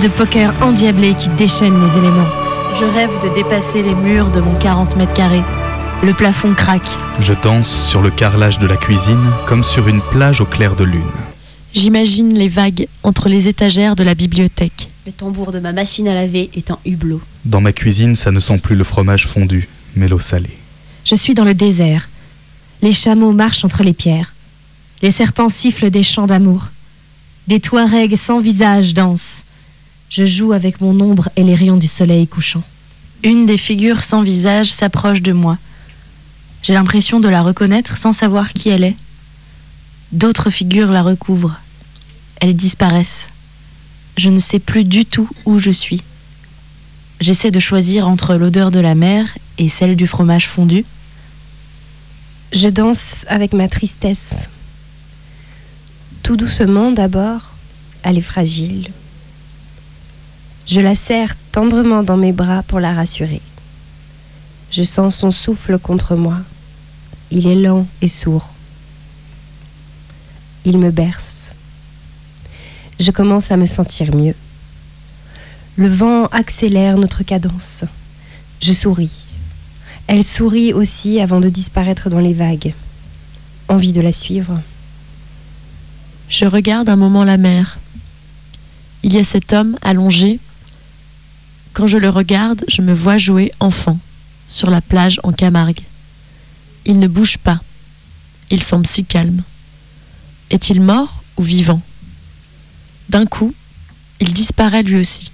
[0.00, 2.28] De poker endiablées qui déchaînent les éléments.
[2.78, 5.42] Je rêve de dépasser les murs de mon 40 mètres carrés.
[6.02, 6.88] Le plafond craque.
[7.20, 10.84] Je danse sur le carrelage de la cuisine comme sur une plage au clair de
[10.84, 11.02] lune.
[11.74, 14.90] J'imagine les vagues entre les étagères de la bibliothèque.
[15.04, 17.20] Le tambour de ma machine à laver est un hublot.
[17.44, 20.56] Dans ma cuisine, ça ne sent plus le fromage fondu, mais l'eau salée.
[21.04, 22.08] Je suis dans le désert.
[22.80, 24.34] Les chameaux marchent entre les pierres.
[25.02, 26.68] Les serpents sifflent des chants d'amour.
[27.48, 29.44] Des Touaregs sans visage dansent.
[30.10, 32.64] Je joue avec mon ombre et les rayons du soleil couchant.
[33.22, 35.56] Une des figures sans visage s'approche de moi.
[36.64, 38.96] J'ai l'impression de la reconnaître sans savoir qui elle est.
[40.10, 41.60] D'autres figures la recouvrent.
[42.40, 43.28] Elles disparaissent.
[44.16, 46.02] Je ne sais plus du tout où je suis.
[47.20, 49.26] J'essaie de choisir entre l'odeur de la mer
[49.58, 50.84] et celle du fromage fondu.
[52.52, 54.48] Je danse avec ma tristesse.
[56.24, 57.52] Tout doucement d'abord,
[58.02, 58.90] elle est fragile.
[60.66, 63.40] Je la serre tendrement dans mes bras pour la rassurer.
[64.70, 66.38] Je sens son souffle contre moi.
[67.30, 68.54] Il est lent et sourd.
[70.64, 71.52] Il me berce.
[73.00, 74.34] Je commence à me sentir mieux.
[75.76, 77.84] Le vent accélère notre cadence.
[78.60, 79.24] Je souris.
[80.06, 82.74] Elle sourit aussi avant de disparaître dans les vagues.
[83.68, 84.60] Envie de la suivre.
[86.28, 87.78] Je regarde un moment la mer.
[89.02, 90.38] Il y a cet homme allongé.
[91.72, 93.98] Quand je le regarde, je me vois jouer enfant
[94.48, 95.82] sur la plage en Camargue.
[96.84, 97.60] Il ne bouge pas.
[98.50, 99.42] Il semble si calme.
[100.50, 101.80] Est-il mort ou vivant?
[103.08, 103.54] D'un coup,
[104.18, 105.30] il disparaît lui aussi.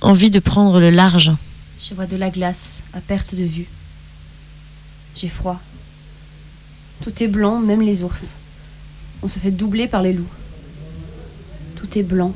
[0.00, 1.32] Envie de prendre le large.
[1.82, 3.66] Je vois de la glace à perte de vue.
[5.16, 5.60] J'ai froid.
[7.02, 8.34] Tout est blanc, même les ours.
[9.22, 10.28] On se fait doubler par les loups.
[11.74, 12.32] Tout est blanc.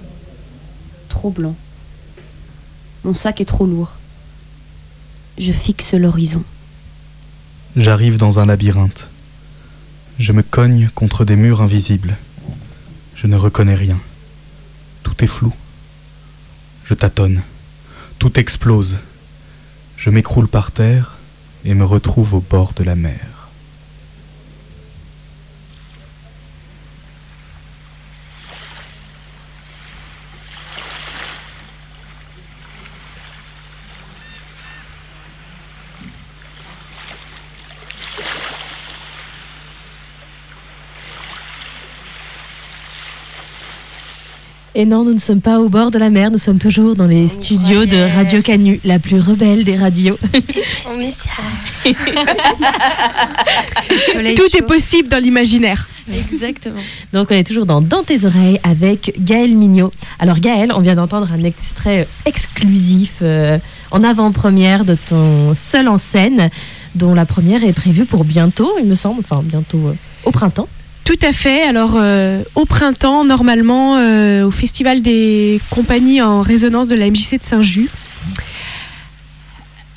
[1.08, 1.54] Trop blanc.
[3.04, 3.96] Mon sac est trop lourd.
[5.38, 6.44] Je fixe l'horizon.
[7.76, 9.08] J'arrive dans un labyrinthe.
[10.18, 12.16] Je me cogne contre des murs invisibles.
[13.14, 13.98] Je ne reconnais rien.
[15.02, 15.52] Tout est flou.
[16.84, 17.42] Je tâtonne.
[18.18, 18.98] Tout explose.
[19.96, 21.16] Je m'écroule par terre
[21.64, 23.39] et me retrouve au bord de la mer.
[44.80, 47.04] Et non, nous ne sommes pas au bord de la mer, nous sommes toujours dans
[47.04, 50.18] les studios de Radio Canu, la plus rebelle des radios.
[50.96, 51.00] On
[54.20, 55.86] est Tout est possible dans l'imaginaire.
[56.10, 56.80] Exactement.
[57.12, 59.90] Donc on est toujours dans Dans tes oreilles avec Gaël Mignot.
[60.18, 63.58] Alors Gaël, on vient d'entendre un extrait exclusif euh,
[63.90, 66.48] en avant-première de ton seul en scène,
[66.94, 70.68] dont la première est prévue pour bientôt, il me semble, enfin bientôt euh, au printemps.
[71.10, 71.62] Tout à fait.
[71.62, 77.40] Alors, euh, au printemps, normalement, euh, au Festival des compagnies en résonance de la MJC
[77.40, 77.88] de Saint-Just.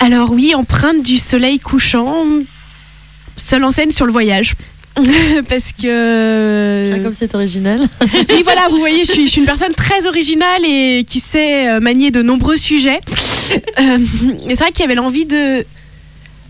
[0.00, 2.26] Alors, oui, empreinte du soleil couchant,
[3.36, 4.54] seule en scène sur le voyage.
[5.48, 6.88] Parce que.
[6.90, 7.88] Tiens, comme c'est original.
[8.30, 11.68] Oui, voilà, vous voyez, je suis, je suis une personne très originale et qui sait
[11.68, 13.00] euh, manier de nombreux sujets.
[13.78, 13.98] Euh,
[14.48, 15.64] et c'est vrai qu'il y avait l'envie de.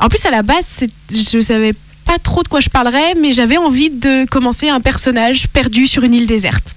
[0.00, 1.74] En plus, à la base, je savais
[2.18, 6.14] trop de quoi je parlerais, mais j'avais envie de commencer un personnage perdu sur une
[6.14, 6.76] île déserte.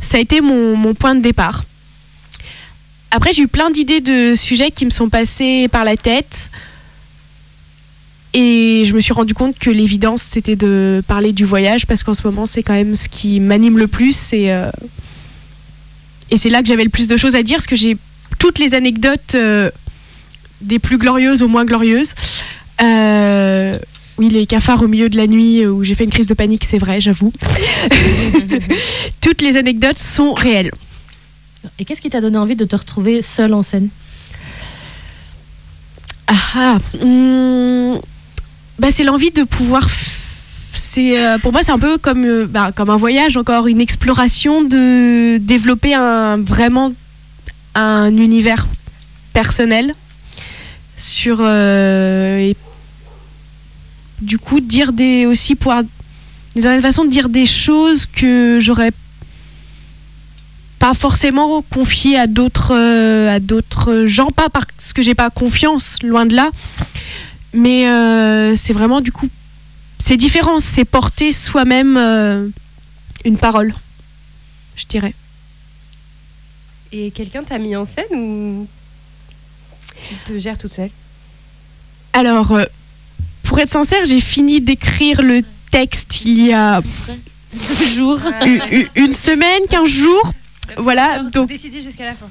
[0.00, 1.64] Ça a été mon, point de départ.
[3.10, 6.50] Après, j'ai eu plein d'idées de sujets qui me sont passés par la tête.
[8.34, 12.14] Et je me suis rendu compte que l'évidence, c'était de parler du voyage, parce qu'en
[12.14, 14.32] ce moment, c'est quand même ce qui m'anime le plus.
[14.32, 14.70] Et, euh,
[16.36, 17.96] c'est là que j'avais le plus de choses à dire, parce que j'ai
[18.38, 19.70] toutes les anecdotes, euh,
[20.60, 22.14] des plus glorieuses aux moins glorieuses.
[22.82, 23.78] Euh,
[24.18, 26.34] oui, les cafards au milieu de la nuit euh, où j'ai fait une crise de
[26.34, 27.32] panique, c'est vrai, j'avoue.
[29.20, 30.70] toutes les anecdotes sont réelles.
[31.78, 33.88] Et qu'est-ce qui t'a donné envie de te retrouver seul en scène?
[36.26, 38.00] Ah, ah, hum,
[38.78, 39.86] bah, c'est l'envie de pouvoir.
[40.72, 43.80] C'est euh, pour moi c'est un peu comme euh, bah, comme un voyage encore une
[43.80, 46.92] exploration de développer un vraiment
[47.74, 48.66] un univers
[49.32, 49.94] personnel
[50.98, 52.56] sur euh, et
[54.20, 55.82] du coup dire des aussi pouvoir
[56.54, 58.92] d'une certaine façon de dire des choses que j'aurais
[60.78, 64.30] pas forcément confiées à d'autres euh, à d'autres gens.
[64.30, 66.50] Pas parce que j'ai pas confiance loin de là.
[67.52, 69.28] Mais euh, c'est vraiment du coup
[69.98, 70.60] c'est différent.
[70.60, 72.48] C'est porter soi-même euh,
[73.24, 73.74] une parole
[74.76, 75.14] je dirais.
[76.92, 78.66] Et quelqu'un t'a mis en scène ou
[80.08, 80.90] tu te gères toute seule?
[82.12, 82.58] Alors,
[83.46, 86.80] pour être sincère, j'ai fini d'écrire le texte il y a
[87.80, 88.18] Deux jours.
[88.96, 90.32] une semaine, 15 jours.
[90.76, 92.26] Voilà, donc décider jusqu'à la fin.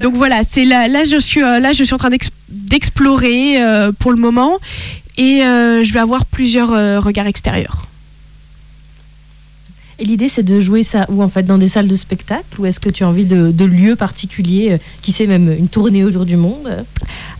[0.00, 3.62] Donc voilà, c'est là, là je suis euh, là je suis en train d'ex- d'explorer
[3.62, 4.58] euh, pour le moment
[5.16, 7.86] et euh, je vais avoir plusieurs euh, regards extérieurs.
[10.00, 12.66] Et l'idée, c'est de jouer ça où en fait dans des salles de spectacle ou
[12.66, 16.24] est-ce que tu as envie de, lieux particuliers, euh, qui sait même une tournée autour
[16.24, 16.84] du monde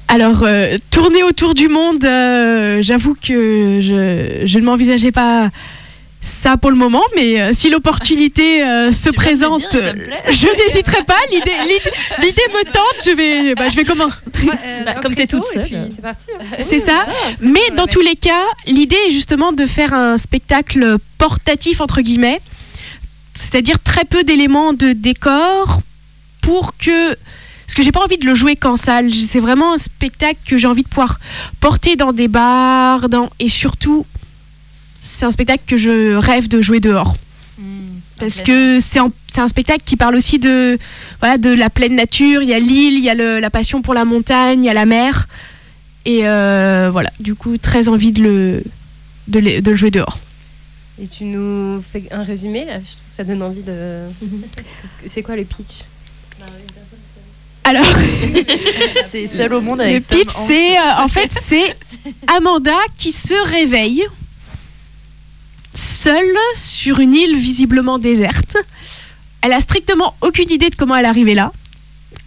[0.09, 5.51] Alors euh, tourner autour du monde, euh, j'avoue que je ne m'envisageais pas
[6.21, 10.23] ça pour le moment, mais euh, si l'opportunité euh, se présente, dire, plaît.
[10.31, 11.17] je n'hésiterai pas.
[11.33, 11.93] L'idée, l'idée,
[12.27, 13.05] l'idée me tente.
[13.05, 14.09] Je vais, bah, je vais comment
[14.85, 15.69] Bah, comme t'es toute seule.
[15.95, 16.31] C'est parti.
[16.39, 16.57] hein.
[16.61, 17.07] C'est ça.
[17.41, 22.41] Mais dans tous les cas, l'idée est justement de faire un spectacle portatif entre guillemets,
[23.35, 25.81] c'est-à-dire très peu d'éléments de décor
[26.43, 27.11] pour que
[27.67, 29.13] parce que j'ai pas envie de le jouer qu'en salle.
[29.15, 31.21] C'est vraiment un spectacle que j'ai envie de pouvoir
[31.61, 34.07] porter dans des bars, dans et surtout
[35.01, 37.15] c'est un spectacle que je rêve de jouer dehors
[38.21, 40.77] parce que c'est un, c'est un spectacle qui parle aussi de
[41.21, 42.43] voilà de la pleine nature.
[42.43, 44.71] Il y a l'île, il y a le- la passion pour la montagne, il y
[44.71, 45.29] a la mer.
[46.05, 48.63] Et euh, voilà, du coup, très envie de le,
[49.29, 50.19] de, le- de le jouer dehors.
[51.01, 54.01] Et tu nous fais un résumé là Je trouve que ça donne envie de.
[55.07, 55.85] C'est quoi le pitch?
[57.63, 57.85] Alors,
[59.07, 61.77] C'est seul au monde le avec Tom pitch, c'est euh, en fait c'est
[62.37, 64.05] Amanda qui se réveille
[65.79, 68.57] seule sur une île visiblement déserte.
[69.41, 71.53] Elle a strictement aucune idée de comment elle est arrivée là.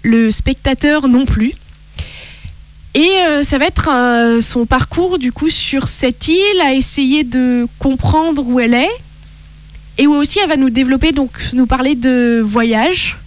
[0.03, 1.53] Le spectateur non plus.
[2.93, 7.23] Et euh, ça va être euh, son parcours du coup sur cette île à essayer
[7.23, 8.91] de comprendre où elle est
[9.97, 13.17] et où aussi elle va nous développer donc nous parler de voyage,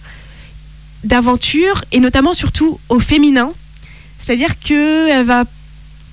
[1.03, 3.53] d'aventure et notamment surtout au féminin.
[4.19, 5.45] C'est-à-dire que elle va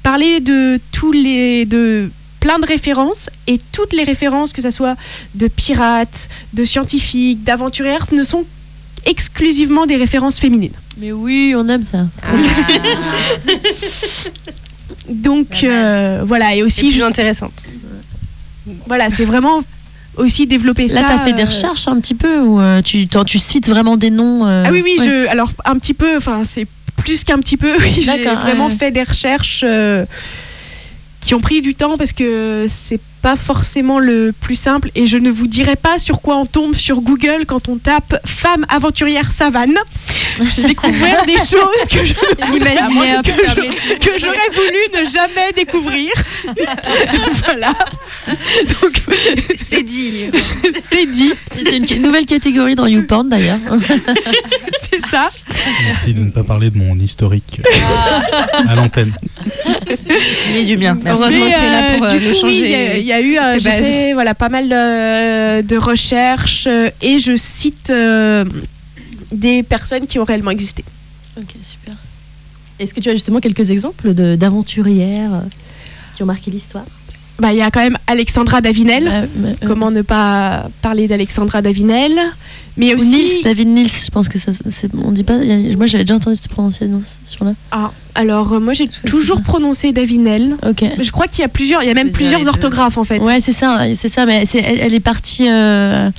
[0.03, 2.11] parler de tous les de
[2.43, 4.97] plein de références et toutes les références que ce soit
[5.36, 8.45] de pirates, de scientifiques, d'aventurières ne sont
[9.07, 10.72] exclusivement des références féminines.
[10.99, 12.07] Mais oui, on aime ça.
[15.09, 17.68] Donc euh, voilà et C'est aussi plus juste- intéressante.
[18.86, 19.62] voilà, c'est vraiment
[20.16, 21.01] aussi développer ça.
[21.01, 23.97] Là, t'as fait des euh, recherches un petit peu ou euh, tu, tu cites vraiment
[23.97, 25.05] des noms euh, Ah oui, oui, ouais.
[25.07, 26.66] je, alors un petit peu, enfin c'est
[26.97, 28.74] plus qu'un petit peu, oui, j'ai vraiment ouais.
[28.76, 30.05] fait des recherches euh,
[31.23, 35.16] qui ont pris du temps parce que c'est pas forcément le plus simple et je
[35.16, 39.31] ne vous dirai pas sur quoi on tombe sur Google quand on tape femme aventurière
[39.31, 39.75] savane.
[40.55, 46.11] J'ai découvert des choses que je que j'aurais voulu ne jamais découvrir.
[47.47, 47.73] voilà.
[48.27, 49.03] Donc
[49.68, 50.29] C'est dit.
[50.91, 53.59] c'est dit, C'est une nouvelle catégorie dans YouPorn d'ailleurs.
[54.91, 55.31] c'est ça.
[55.87, 59.12] Merci de ne pas parler de mon historique euh, à l'antenne.
[60.55, 60.99] Ni du bien.
[61.03, 61.23] Merci.
[61.23, 63.05] Heureusement que t'es là pour, euh, euh, nous coup, oui, changer Il y a- il
[63.13, 67.37] y, a eu, euh, j'ai fait voilà, pas mal euh, de recherches euh, et je
[67.37, 68.45] cite euh,
[69.31, 70.85] des personnes qui ont réellement existé.
[71.39, 71.95] ok, super.
[72.79, 75.41] Est-ce que tu as justement quelques exemples de- d'aventurières euh,
[76.15, 76.85] qui ont marqué l'histoire?
[77.39, 79.09] Bah, Il y a quand même Alexandra Davinel.
[79.09, 82.19] Euh, euh, Comment ne pas parler d'Alexandra Davinel?
[82.77, 83.07] Mais aussi.
[83.07, 85.35] Nils, David Nils, je pense que ça, c'est, on dit pas.
[85.35, 87.55] a- moi, j'avais déjà entendu cette prononciation là.
[87.71, 90.57] Ah, alors, euh, moi j'ai toujours prononcé Davinel.
[90.69, 90.83] Ok.
[90.99, 93.19] Mais je crois qu'il y a plusieurs, il y a même Plusieurs orthographes en fait.
[93.19, 95.47] Ouais, c'est ça, c'est ça, mais elle, elle est partie.
[95.49, 96.11] euh,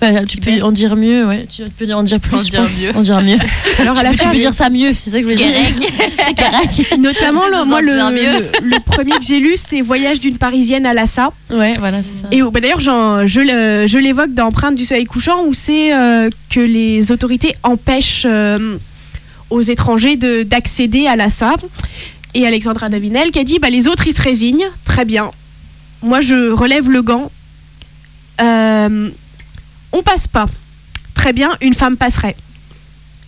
[0.00, 1.46] bah, tu peux en dire mieux, ouais.
[1.48, 2.80] Tu peux en dire plus, En je dire pense.
[2.80, 2.90] mieux.
[2.96, 3.36] En dire mieux.
[3.80, 5.46] Alors, elle a tu peux dire ça mieux, c'est ça que je veux dire.
[6.26, 6.96] C'est correct.
[6.98, 11.32] notamment, le, moi, le, premier que j'ai lu, c'est Voyage d'une Parisienne à Lassa.
[11.50, 12.28] Ouais, voilà, c'est ça.
[12.30, 13.40] Et bah, d'ailleurs, j'en- je,
[13.86, 18.76] je l'évoque dans Empreinte du soleil couchant, où c'est euh, que les autorités empêchent euh,
[19.50, 21.54] aux étrangers de- d'accéder à Lassa.
[22.34, 24.68] Et Alexandra Davinel qui a dit bah, les autres, ils se résignent.
[24.84, 25.30] Très bien.
[26.02, 27.30] Moi, je relève le gant.
[28.40, 29.10] Euh,
[29.92, 30.46] on passe pas.
[31.14, 32.36] Très bien, une femme passerait.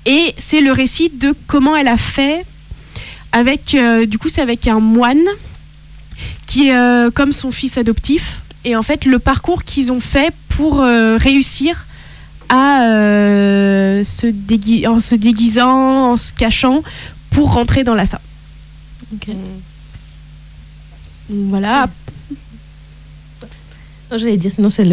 [0.06, 2.44] Et c'est le récit de comment elle a fait
[3.32, 5.22] avec, euh, du coup, c'est avec un moine
[6.46, 8.40] qui est euh, comme son fils adoptif.
[8.64, 11.86] Et en fait, le parcours qu'ils ont fait pour euh, réussir
[12.54, 16.82] à euh, se dégui- en se déguisant, en se cachant,
[17.30, 18.20] pour rentrer dans l'assa.
[19.14, 19.28] Ok.
[19.28, 19.36] Donc
[21.48, 21.88] Voilà.
[24.10, 24.84] Non, J'allais dire, sinon c'est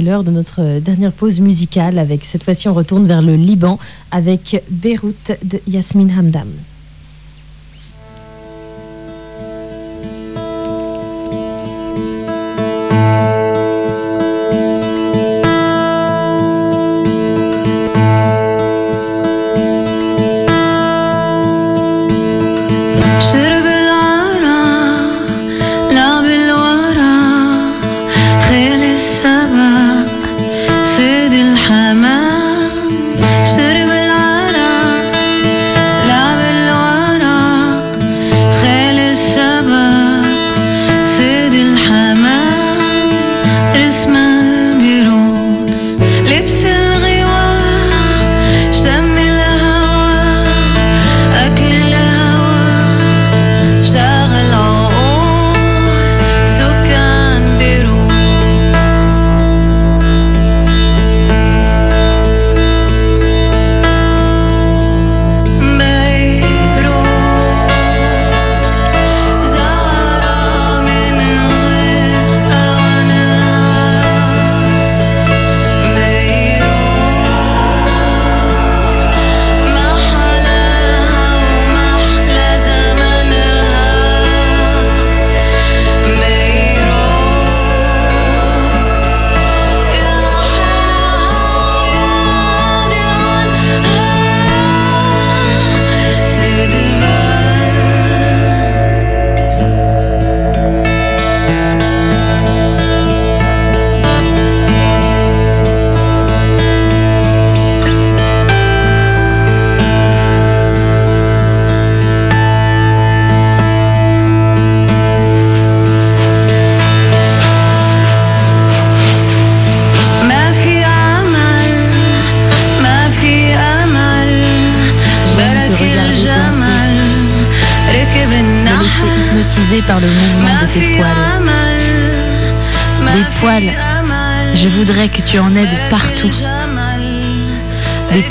[0.00, 1.98] l'heure de notre dernière pause musicale.
[1.98, 3.80] Avec cette fois-ci, on retourne vers le Liban
[4.12, 6.48] avec Beyrouth de Yasmine Hamdam.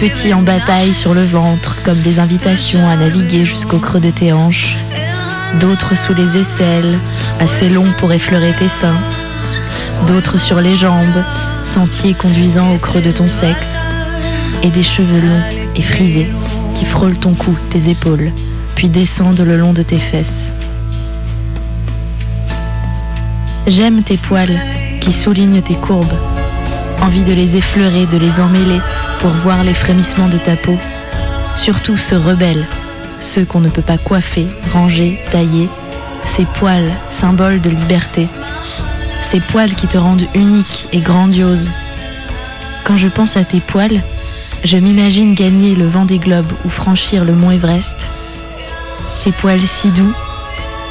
[0.02, 4.34] Petits en bataille sur le ventre, comme des invitations à naviguer jusqu'au creux de tes
[4.34, 4.76] hanches.
[5.60, 6.98] D'autres sous les aisselles,
[7.40, 9.00] assez longs pour effleurer tes seins.
[10.08, 11.24] D'autres sur les jambes,
[11.62, 13.78] sentiers conduisant au creux de ton sexe.
[14.64, 16.32] Et des cheveux longs et frisés
[16.74, 18.32] qui frôlent ton cou, tes épaules,
[18.74, 20.50] puis descendent le long de tes fesses.
[23.68, 24.60] J'aime tes poils
[25.00, 26.18] qui soulignent tes courbes.
[27.02, 28.80] Envie de les effleurer, de les emmêler
[29.22, 30.78] pour voir les frémissements de ta peau.
[31.56, 32.66] Surtout ceux rebelles,
[33.20, 35.70] ceux qu'on ne peut pas coiffer, ranger, tailler.
[36.26, 38.28] Ces poils, symboles de liberté.
[39.22, 41.70] Ces poils qui te rendent unique et grandiose.
[42.84, 44.02] Quand je pense à tes poils,
[44.64, 47.98] je m'imagine gagner le vent des globes ou franchir le mont Everest.
[49.24, 50.14] Tes poils si doux,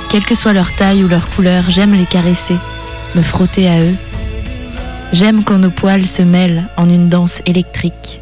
[0.09, 2.57] quelle que soit leur taille ou leur couleur, j'aime les caresser,
[3.17, 3.97] me frotter à eux.
[5.13, 8.21] J'aime quand nos poils se mêlent en une danse électrique.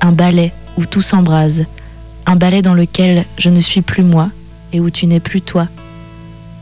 [0.00, 1.64] Un ballet où tout s'embrase,
[2.26, 4.30] un ballet dans lequel je ne suis plus moi
[4.72, 5.66] et où tu n'es plus toi.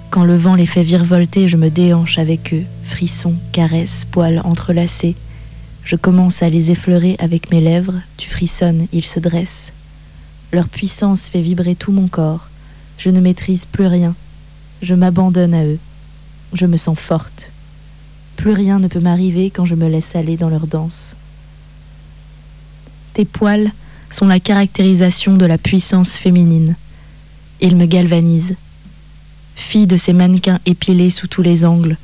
[0.09, 5.15] Quand le vent les fait virevolter, je me déhanche avec eux, frissons, caresses, poils entrelacés.
[5.85, 9.73] Je commence à les effleurer avec mes lèvres, tu frissonnes, ils se dressent.
[10.55, 12.49] Leur puissance fait vibrer tout mon corps.
[12.97, 14.15] Je ne maîtrise plus rien.
[14.81, 15.79] Je m'abandonne à eux.
[16.55, 17.53] Je me sens forte.
[18.39, 21.17] Plus rien ne peut m'arriver quand je me laisse aller dans leur danse.
[23.13, 23.73] Tes poils
[24.13, 26.77] sont la caractérisation de la puissance féminine.
[27.61, 28.55] Ils me galvanisent.
[29.57, 31.97] Fille de ces mannequins épilés sous tous les angles,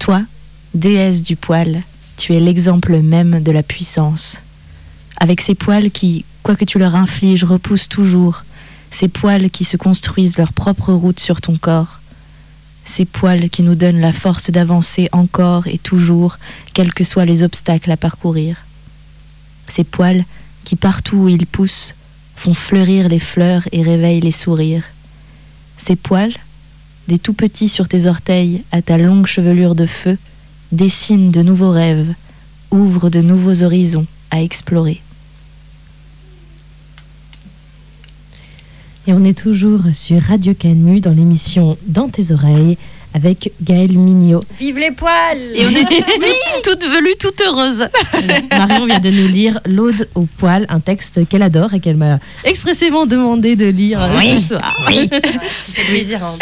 [0.00, 0.22] toi,
[0.74, 1.82] déesse du poil,
[2.16, 4.42] tu es l'exemple même de la puissance.
[5.18, 8.42] Avec ces poils qui, quoi que tu leur infliges, repoussent toujours,
[8.90, 12.00] ces poils qui se construisent leur propre route sur ton corps,
[12.86, 16.38] ces poils qui nous donnent la force d'avancer encore et toujours,
[16.72, 18.56] quels que soient les obstacles à parcourir.
[19.68, 20.24] Ces poils
[20.64, 21.94] qui, partout où ils poussent,
[22.36, 24.84] font fleurir les fleurs et réveillent les sourires.
[25.76, 26.34] Ces poils,
[27.08, 30.16] des tout petits sur tes orteils à ta longue chevelure de feu,
[30.72, 32.14] dessinent de nouveaux rêves,
[32.70, 35.02] ouvrent de nouveaux horizons à explorer.
[39.06, 42.76] Et on est toujours sur Radio Canmu dans l'émission Dans tes oreilles
[43.14, 44.40] avec Gaëlle Mignot.
[44.58, 45.86] Vive les poils Et on est
[46.64, 47.86] toutes velues, toutes heureuses.
[48.50, 52.18] Marion vient de nous lire L'Aude aux poils, un texte qu'elle adore et qu'elle m'a
[52.44, 54.38] expressément demandé de lire euh, Oui.
[54.40, 54.76] ce soir.
[54.88, 55.08] Oui,
[55.88, 56.22] plaisir.
[56.22, 56.34] hein.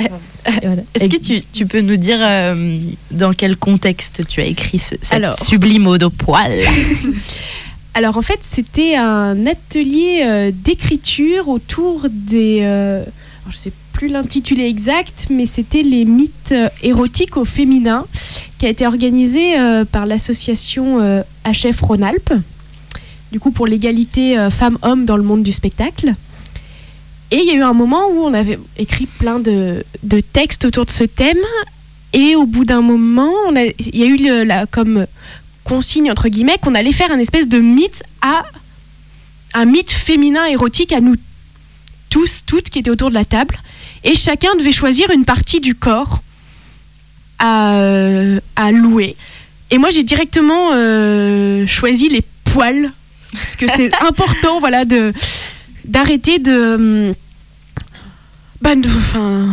[0.63, 0.83] Voilà.
[0.95, 2.79] Est-ce que tu, tu peux nous dire euh,
[3.13, 5.39] dans quel contexte tu as écrit ce, cette Alors.
[5.39, 6.51] sublime ode au poil
[7.95, 12.59] Alors en fait, c'était un atelier euh, d'écriture autour des.
[12.63, 18.07] euh, alors, je sais plus l'intitulé exact, mais c'était les mythes euh, érotiques au féminin,
[18.59, 20.99] qui a été organisé euh, par l'association
[21.45, 22.35] HF Rhône-Alpes,
[23.31, 26.15] du coup pour l'égalité femmes-hommes dans le monde du spectacle.
[27.31, 29.85] Et il y a eu un moment où on avait écrit plein de,
[30.33, 31.39] textes autour de ce thème.
[32.13, 35.07] Et au bout d'un moment, il y a eu la, comme
[35.65, 38.45] consigne entre guillemets qu'on allait faire un espèce de mythe à
[39.55, 41.17] un mythe féminin érotique à nous
[42.11, 43.59] tous, toutes qui étaient autour de la table,
[44.05, 46.23] et chacun devait choisir une partie du corps
[47.39, 47.77] à,
[48.57, 49.17] à louer.
[49.71, 52.93] Et moi j'ai directement euh, choisi les poils
[53.33, 55.13] parce que c'est important, voilà, de
[55.85, 56.75] d'arrêter de,
[57.09, 57.15] hum,
[58.61, 59.49] bah, de- enfin.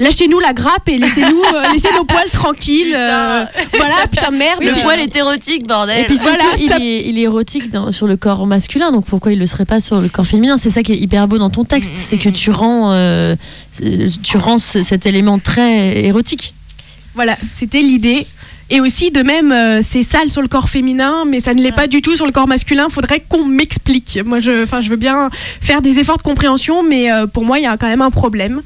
[0.00, 2.94] Lâchez-nous la grappe et laissez-nous euh, laissez nos poils tranquilles.
[2.96, 3.44] euh,
[3.76, 4.60] voilà, putain de merde.
[4.62, 7.70] Le poil est érotique, bordel Et puis surtout, Voilà, il, ça- est, il est érotique
[7.70, 10.56] dans- sur le corps masculin, donc pourquoi il le serait pas sur le corps féminin?
[10.56, 13.34] C'est ça qui est hyper beau dans ton texte, c'est que tu rends, euh,
[14.22, 16.54] tu rends ce- cet élément très érotique.
[17.14, 18.26] Voilà, c'était l'idée.
[18.70, 21.72] Et aussi, de même, euh, c'est sale sur le corps féminin, mais ça ne l'est
[21.72, 22.88] pas du tout sur le corps masculin.
[22.90, 24.18] Faudrait qu'on m'explique.
[24.26, 25.30] Moi, je, je veux bien
[25.62, 28.10] faire des efforts de compréhension, mais euh, pour moi, il y a quand même un
[28.10, 28.60] problème.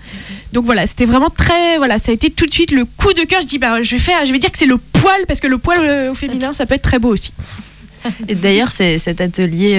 [0.52, 3.22] Donc voilà, c'était vraiment très, voilà, ça a été tout de suite le coup de
[3.22, 3.42] cœur.
[3.42, 5.46] Je dis, bah, je vais faire, je vais dire que c'est le poil parce que
[5.46, 7.32] le poil euh, au féminin, ça peut être très beau aussi.
[8.28, 9.76] Et d'ailleurs, cet atelier,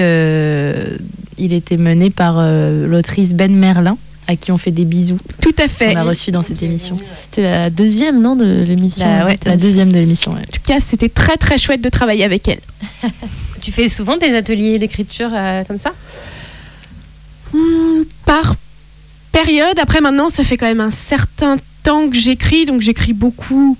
[1.36, 5.18] il était mené par l'autrice Ben Merlin, à qui on fait des bisous.
[5.40, 5.94] Tout à fait.
[5.94, 6.96] On a En reçu dans cette émission.
[7.02, 10.32] C'était la deuxième, non, de l'émission La, ouais, la deuxième de l'émission.
[10.32, 10.42] ouais.
[10.52, 12.60] tout cas, c'était très très chouette de travailler avec elle.
[13.60, 15.92] Tu fais souvent des ateliers d'écriture euh, comme ça?
[17.54, 18.56] Hmm, par
[19.32, 19.78] période.
[19.78, 23.76] Après, maintenant, ça fait quand même un certain temps que j'écris, donc j'écris beaucoup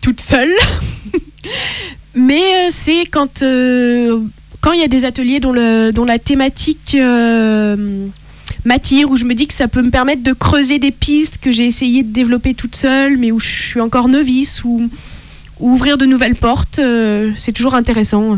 [0.00, 0.52] toute seule.
[2.14, 4.20] Mais euh, c'est quand euh,
[4.60, 8.06] quand il y a des ateliers dont, le, dont la thématique euh,
[8.64, 11.52] m'attire, où je me dis que ça peut me permettre de creuser des pistes que
[11.52, 14.90] j'ai essayé de développer toute seule, mais où je suis encore novice, ou,
[15.60, 16.78] ou ouvrir de nouvelles portes.
[16.78, 18.36] euh, c'est toujours intéressant euh,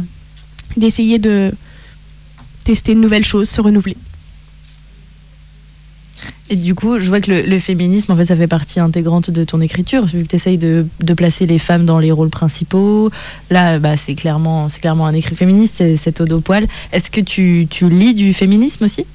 [0.77, 1.53] d'essayer de
[2.65, 3.97] tester de nouvelles choses, se renouveler.
[6.49, 9.43] Et du coup, je vois que le, féminisme, en fait, ça fait partie intégrante de
[9.43, 13.11] ton écriture, vu que tu essayes de, de placer les femmes dans les rôles principaux.
[13.51, 16.67] Là, bah, c'est clairement, clairement un écrit féministe, c'est cette ode au poil.
[16.93, 19.07] Est-ce que tu, tu lis du féminisme aussi?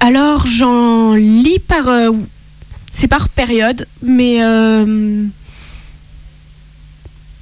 [0.00, 1.88] Alors, j'en lis par.
[1.88, 2.10] euh,
[2.90, 4.42] c'est par période, mais.
[4.42, 5.24] euh,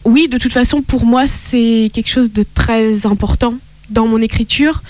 [0.04, 3.54] oui, de toute façon, pour moi, c'est quelque chose de très important
[3.90, 4.82] dans mon écriture.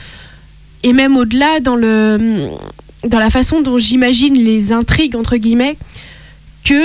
[0.85, 5.77] Et même au-delà, dans, dans la façon dont j'imagine les intrigues, entre guillemets,
[6.65, 6.81] que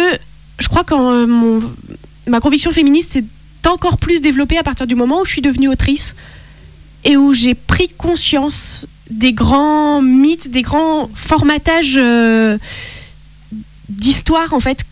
[0.59, 1.59] je crois que euh,
[2.27, 3.25] ma conviction féministe s'est
[3.67, 6.15] encore plus développée à partir du moment où je suis devenue autrice
[7.03, 12.57] et où j'ai pris conscience des grands mythes, des grands formatages euh,
[13.89, 14.85] d'histoires en fait,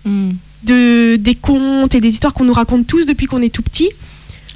[0.63, 3.89] de, des contes et des histoires qu'on nous raconte tous depuis qu'on est tout petit.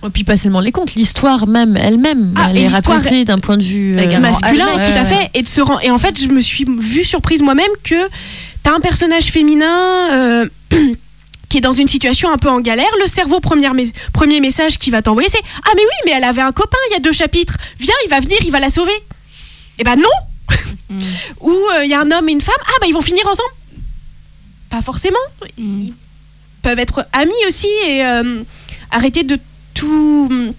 [0.06, 3.58] Et puis pas seulement les contes, l'histoire même elle-même, Ah, elle est racontée d'un point
[3.58, 5.06] de vue euh, masculin, ouais, tout à ouais.
[5.06, 5.30] fait.
[5.34, 7.96] Et, de se ren- et en fait, je me suis vue surprise moi-même que
[8.64, 10.50] tu as un personnage féminin euh,
[11.50, 12.90] qui est dans une situation un peu en galère.
[13.02, 13.68] Le cerveau, premier,
[14.14, 16.94] premier message qu'il va t'envoyer, c'est Ah, mais oui, mais elle avait un copain il
[16.94, 17.56] y a deux chapitres.
[17.80, 18.92] Viens, il va venir, il va la sauver.
[19.80, 20.56] Eh ben non
[21.42, 22.56] Ou euh, il y a un homme et une femme.
[22.66, 23.50] Ah, bah ils vont finir ensemble.
[24.70, 25.18] Pas forcément.
[25.58, 25.94] Ils
[26.62, 28.42] peuvent être amis aussi et euh,
[28.92, 29.40] arrêter de
[29.74, 30.54] tout hum,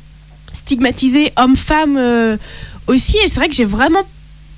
[0.52, 2.36] stigmatiser homme-femme euh,
[2.86, 3.16] aussi.
[3.18, 4.02] Et c'est vrai que j'ai vraiment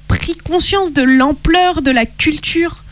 [0.09, 2.83] pris conscience de l'ampleur de la culture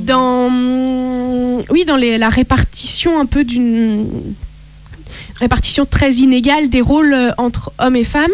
[0.00, 4.34] dans, hum, oui, dans les- la répartition un peu d'une
[5.36, 8.32] répartition très inégale des rôles entre hommes et femmes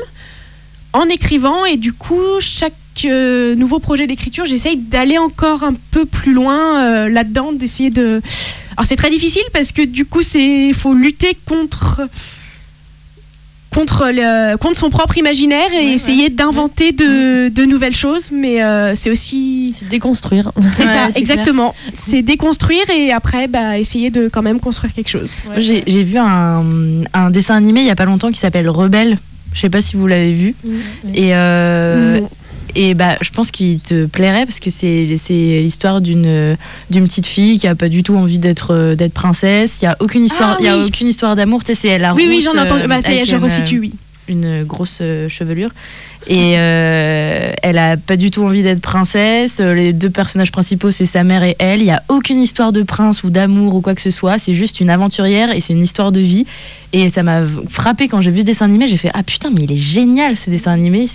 [0.94, 2.72] en écrivant et du coup chaque
[3.04, 8.22] euh, nouveau projet d'écriture j'essaye d'aller encore un peu plus loin euh, là-dedans d'essayer de
[8.76, 12.00] alors c'est très difficile parce que du coup c'est faut lutter contre
[13.74, 18.94] contre le contre son propre imaginaire et essayer d'inventer de, de nouvelles choses mais euh,
[18.94, 20.52] c'est aussi c'est déconstruire.
[20.76, 21.74] C'est Ouais, ça c'est exactement.
[21.92, 25.32] C'est déconstruire et après bah essayer de quand même construire quelque chose.
[25.58, 26.62] J'ai vu un,
[27.12, 29.18] un dessin animé il y a pas longtemps qui s'appelle Rebelle.
[29.54, 30.54] Je sais pas si vous l'avez vu.
[31.14, 32.20] Et, euh,
[32.74, 36.56] et bah, je pense qu'il te plairait parce que c'est l'histoire d'une
[36.90, 39.78] d'une petite fille qui a pas du tout envie d'être d'être princesse.
[39.80, 40.84] Il y a aucune histoire, Ah, il y a oui.
[40.88, 41.62] aucune histoire d'amour.
[41.62, 43.92] Tu sais, c'est la oui oui j'en euh, bah ça y est je resitue oui
[44.28, 45.70] une grosse euh, chevelure.
[46.26, 49.58] Et euh, elle a pas du tout envie d'être princesse.
[49.60, 51.80] Euh, Les deux personnages principaux, c'est sa mère et elle.
[51.80, 54.38] Il y a aucune histoire de prince ou d'amour ou quoi que ce soit.
[54.38, 56.46] C'est juste une aventurière et c'est une histoire de vie.
[56.92, 58.88] Et ça m'a frappé quand j'ai vu ce dessin animé.
[58.88, 61.06] J'ai fait ah putain mais il est génial ce dessin animé.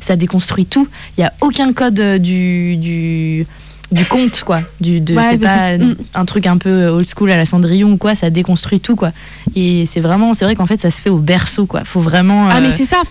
[0.00, 0.88] Ça déconstruit tout.
[1.16, 3.46] Il y a aucun code du du
[3.90, 5.80] du conte quoi du de Ouais, c'est pas c'est-
[6.14, 9.12] un truc un peu old school à la Cendrillon ou quoi ça déconstruit tout quoi
[9.54, 12.48] et c'est vraiment c'est vrai qu'en fait ça se fait au berceau quoi faut vraiment
[12.50, 13.02] ah euh, mais c'est ça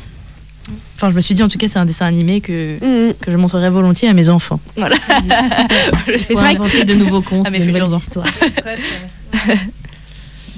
[0.97, 3.13] Enfin, je me suis dit, en tout cas, c'est un dessin animé que, Mm.
[3.21, 4.59] que je montrerai volontiers à mes enfants.
[4.75, 4.95] Voilà.
[6.19, 8.25] c'est vrai inventer de nouveaux contes, Ah, mais de nouvelles histoires.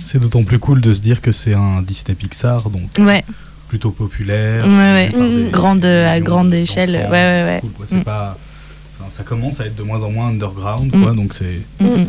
[0.04, 3.24] C'est d'autant plus cool de se dire que c'est un Disney Pixar, donc euh, Ouais.
[3.68, 4.66] plutôt populaire.
[4.66, 5.44] Ouais, ouais.
[5.44, 6.92] des Grande, à grande échelle.
[6.92, 7.60] Ouais, donc ouais, c'est ouais.
[7.62, 7.86] cool, quoi.
[7.88, 8.04] C'est Mm.
[8.04, 8.38] pas,
[9.10, 11.16] ça commence à être de moins en moins underground, quoi, Mm.
[11.16, 12.08] donc c'est Mm, mm.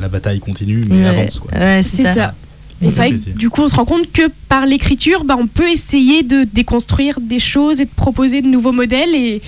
[0.00, 1.06] la bataille continue, mais Ouais.
[1.20, 1.38] avance.
[1.40, 1.58] Quoi.
[1.58, 2.34] Ouais, c'est ça, Et Ça
[2.78, 3.34] c'est fait vrai que plaisir.
[3.36, 7.18] du coup, on se rend compte que par l'écriture, bah, on peut essayer de déconstruire
[7.20, 9.40] des choses et de proposer de nouveaux modèles et,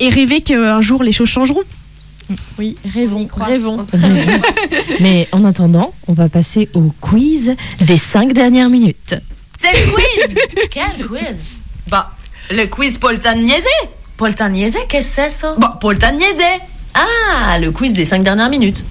[0.00, 1.62] et rêver qu'un jour les choses changeront.
[2.58, 3.86] Oui, rêvons, rêvons.
[5.00, 9.14] Mais en attendant, on va passer au quiz des cinq dernières minutes.
[9.58, 10.38] C'est le quiz
[10.70, 11.58] Quel quiz?
[11.88, 12.12] Bah,
[12.50, 13.62] le quiz Poltagnese
[14.18, 15.54] Poltagnese, qu'est-ce que c'est ça?
[15.58, 16.42] Bah, Poltagnese
[16.92, 18.84] Ah, le quiz des cinq dernières minutes.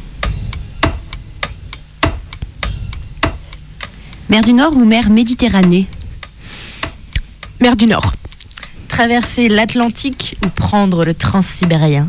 [4.29, 5.85] Mer du Nord ou mer Méditerranée?
[7.59, 8.13] Mer du Nord.
[8.87, 12.07] Traverser l'Atlantique ou prendre le transsibérien?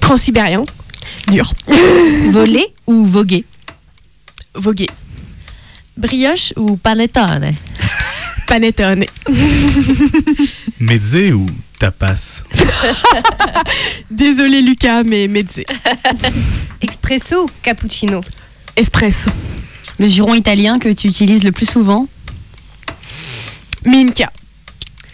[0.00, 0.64] Transsibérien.
[1.28, 1.50] Dur.
[2.30, 3.46] Voler ou voguer?
[4.54, 4.90] Voguer.
[5.96, 7.54] Brioche ou panettone?
[8.46, 9.06] Panettone.
[10.82, 11.46] Mezze ou
[11.78, 12.42] tapas?
[14.10, 15.62] Désolé Lucas, mais mezze.
[16.82, 18.20] Espresso ou cappuccino?
[18.74, 19.30] Espresso.
[20.00, 22.08] Le juron italien que tu utilises le plus souvent?
[23.84, 24.32] Minka.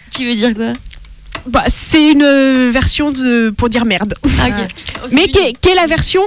[0.09, 0.73] Qui veut dire quoi?
[1.45, 4.15] Bah, c'est une euh, version de, pour dire merde.
[4.39, 4.65] Ah,
[5.11, 6.23] Mais qui est, qui est la version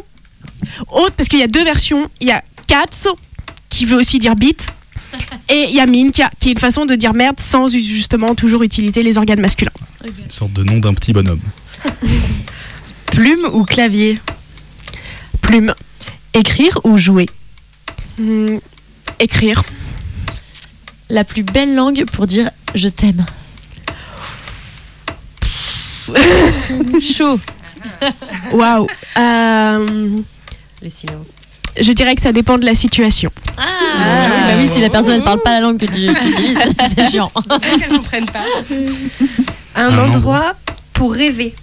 [0.88, 2.09] haute Parce qu'il y a deux versions.
[2.20, 3.18] Il y a cazzo,
[3.68, 4.68] qui veut aussi dire bite.
[5.48, 7.68] Et il y a mine qui, a- qui est une façon de dire merde sans
[7.68, 9.70] justement toujours utiliser les organes masculins.
[10.04, 11.40] Une sorte de nom d'un petit bonhomme.
[13.06, 14.20] Plume ou clavier?
[15.42, 15.74] Plume.
[16.34, 17.26] Écrire ou jouer?
[18.18, 18.56] Hmm,
[19.18, 19.62] écrire.
[21.10, 23.24] La plus belle langue pour dire je t'aime.
[27.00, 27.38] Chaud.
[28.52, 28.86] Waouh.
[29.18, 30.20] Euh,
[30.82, 31.28] Le silence.
[31.80, 33.30] Je dirais que ça dépend de la situation.
[33.56, 36.20] Ah, oui, bah oui, si la personne ne parle pas la langue que tu que
[36.22, 36.58] tu utilises,
[36.96, 37.30] c'est chiant.
[37.78, 38.44] Qu'elles comprennent pas.
[39.74, 40.54] Un, Un endroit
[40.92, 41.54] pour rêver.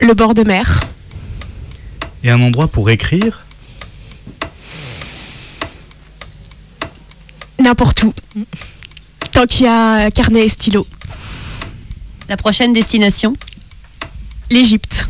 [0.00, 0.80] Le bord de mer.
[2.24, 3.44] Et un endroit pour écrire
[7.58, 8.12] N'importe où.
[9.32, 10.86] Tant qu'il y a carnet et stylo.
[12.28, 13.34] La prochaine destination?
[14.50, 15.06] L'Égypte.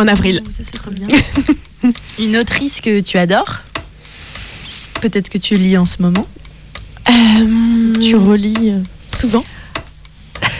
[0.00, 0.42] En avril.
[0.50, 1.06] Ça, c'est trop bien.
[2.18, 3.60] Une autrice que tu adores
[5.00, 6.26] Peut-être que tu lis en ce moment
[7.08, 9.44] Euh, Tu relis euh, souvent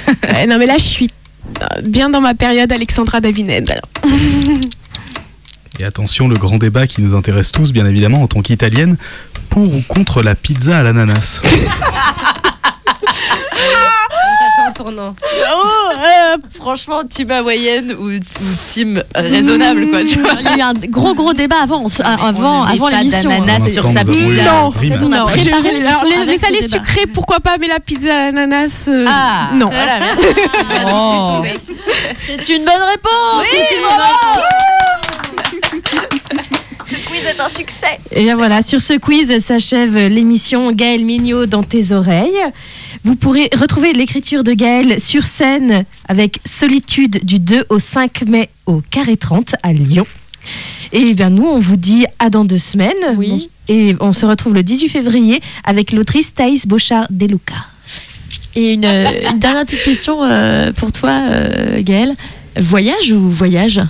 [0.48, 1.08] non mais là je suis
[1.62, 3.70] euh, bien dans ma période Alexandra Davined.
[3.70, 3.88] alors.
[5.78, 8.96] Et attention, le grand débat qui nous intéresse tous, bien évidemment, en tant qu'italienne,
[9.48, 11.40] pour ou contre la pizza à l'ananas?
[14.70, 15.14] En tournant.
[15.22, 18.20] Oh, euh, Franchement, team hawaïenne ou, ou
[18.72, 20.04] team raisonnable, quoi.
[20.04, 20.32] Tu vois.
[20.38, 23.28] Il y a eu un gros gros débat avant, on- avant, on avant l'émission.
[23.30, 24.24] d'ananas Pour sur sa pizza.
[24.24, 24.98] un Non, rime.
[25.02, 28.24] on a non, préparé alors, les, les salés sucrés, pourquoi pas, mais la pizza à
[28.26, 29.70] l'ananas, euh, Ah non.
[29.70, 29.98] Voilà.
[30.86, 31.42] Oh.
[32.26, 33.44] C'est une bonne réponse.
[33.50, 33.82] C'est une
[36.86, 38.00] Ce quiz est un succès.
[38.10, 42.40] Et bien voilà, sur ce quiz s'achève l'émission Gaël Mignot dans tes oreilles.
[43.04, 48.50] Vous pourrez retrouver l'écriture de Gaël sur scène avec Solitude du 2 au 5 mai
[48.66, 50.06] au Carré 30 à Lyon.
[50.92, 52.92] Et bien nous, on vous dit à dans deux semaines.
[53.16, 53.48] Oui.
[53.68, 57.54] Et on se retrouve le 18 février avec l'autrice Thaïs Bochard-Deluca.
[58.56, 62.14] Et une, euh, une dernière petite question euh, pour toi, euh, Gaëlle.
[62.56, 63.80] Voyage ou voyage?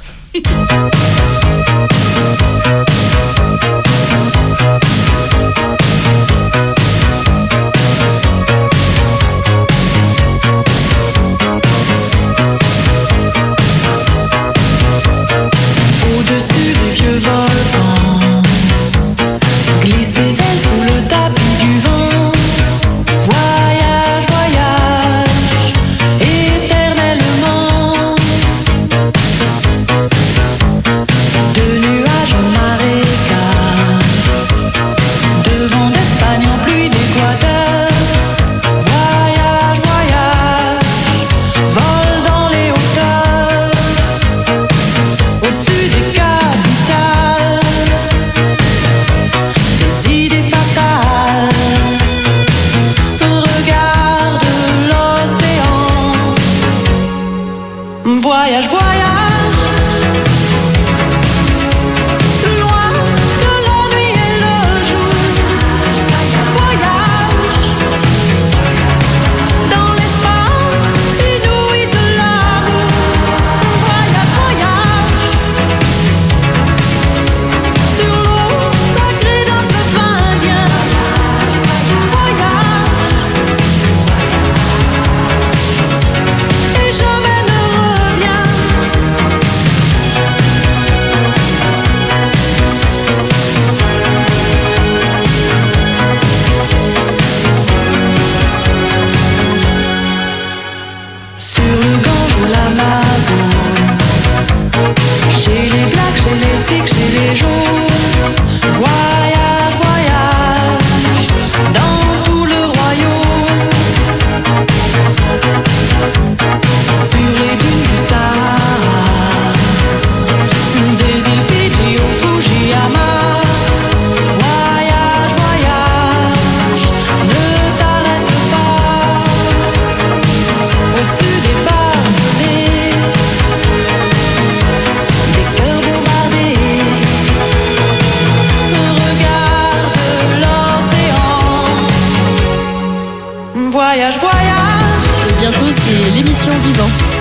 [143.92, 145.34] Voyage, voyage.
[145.40, 147.19] Bientôt, c'est l'émission d'Yvan.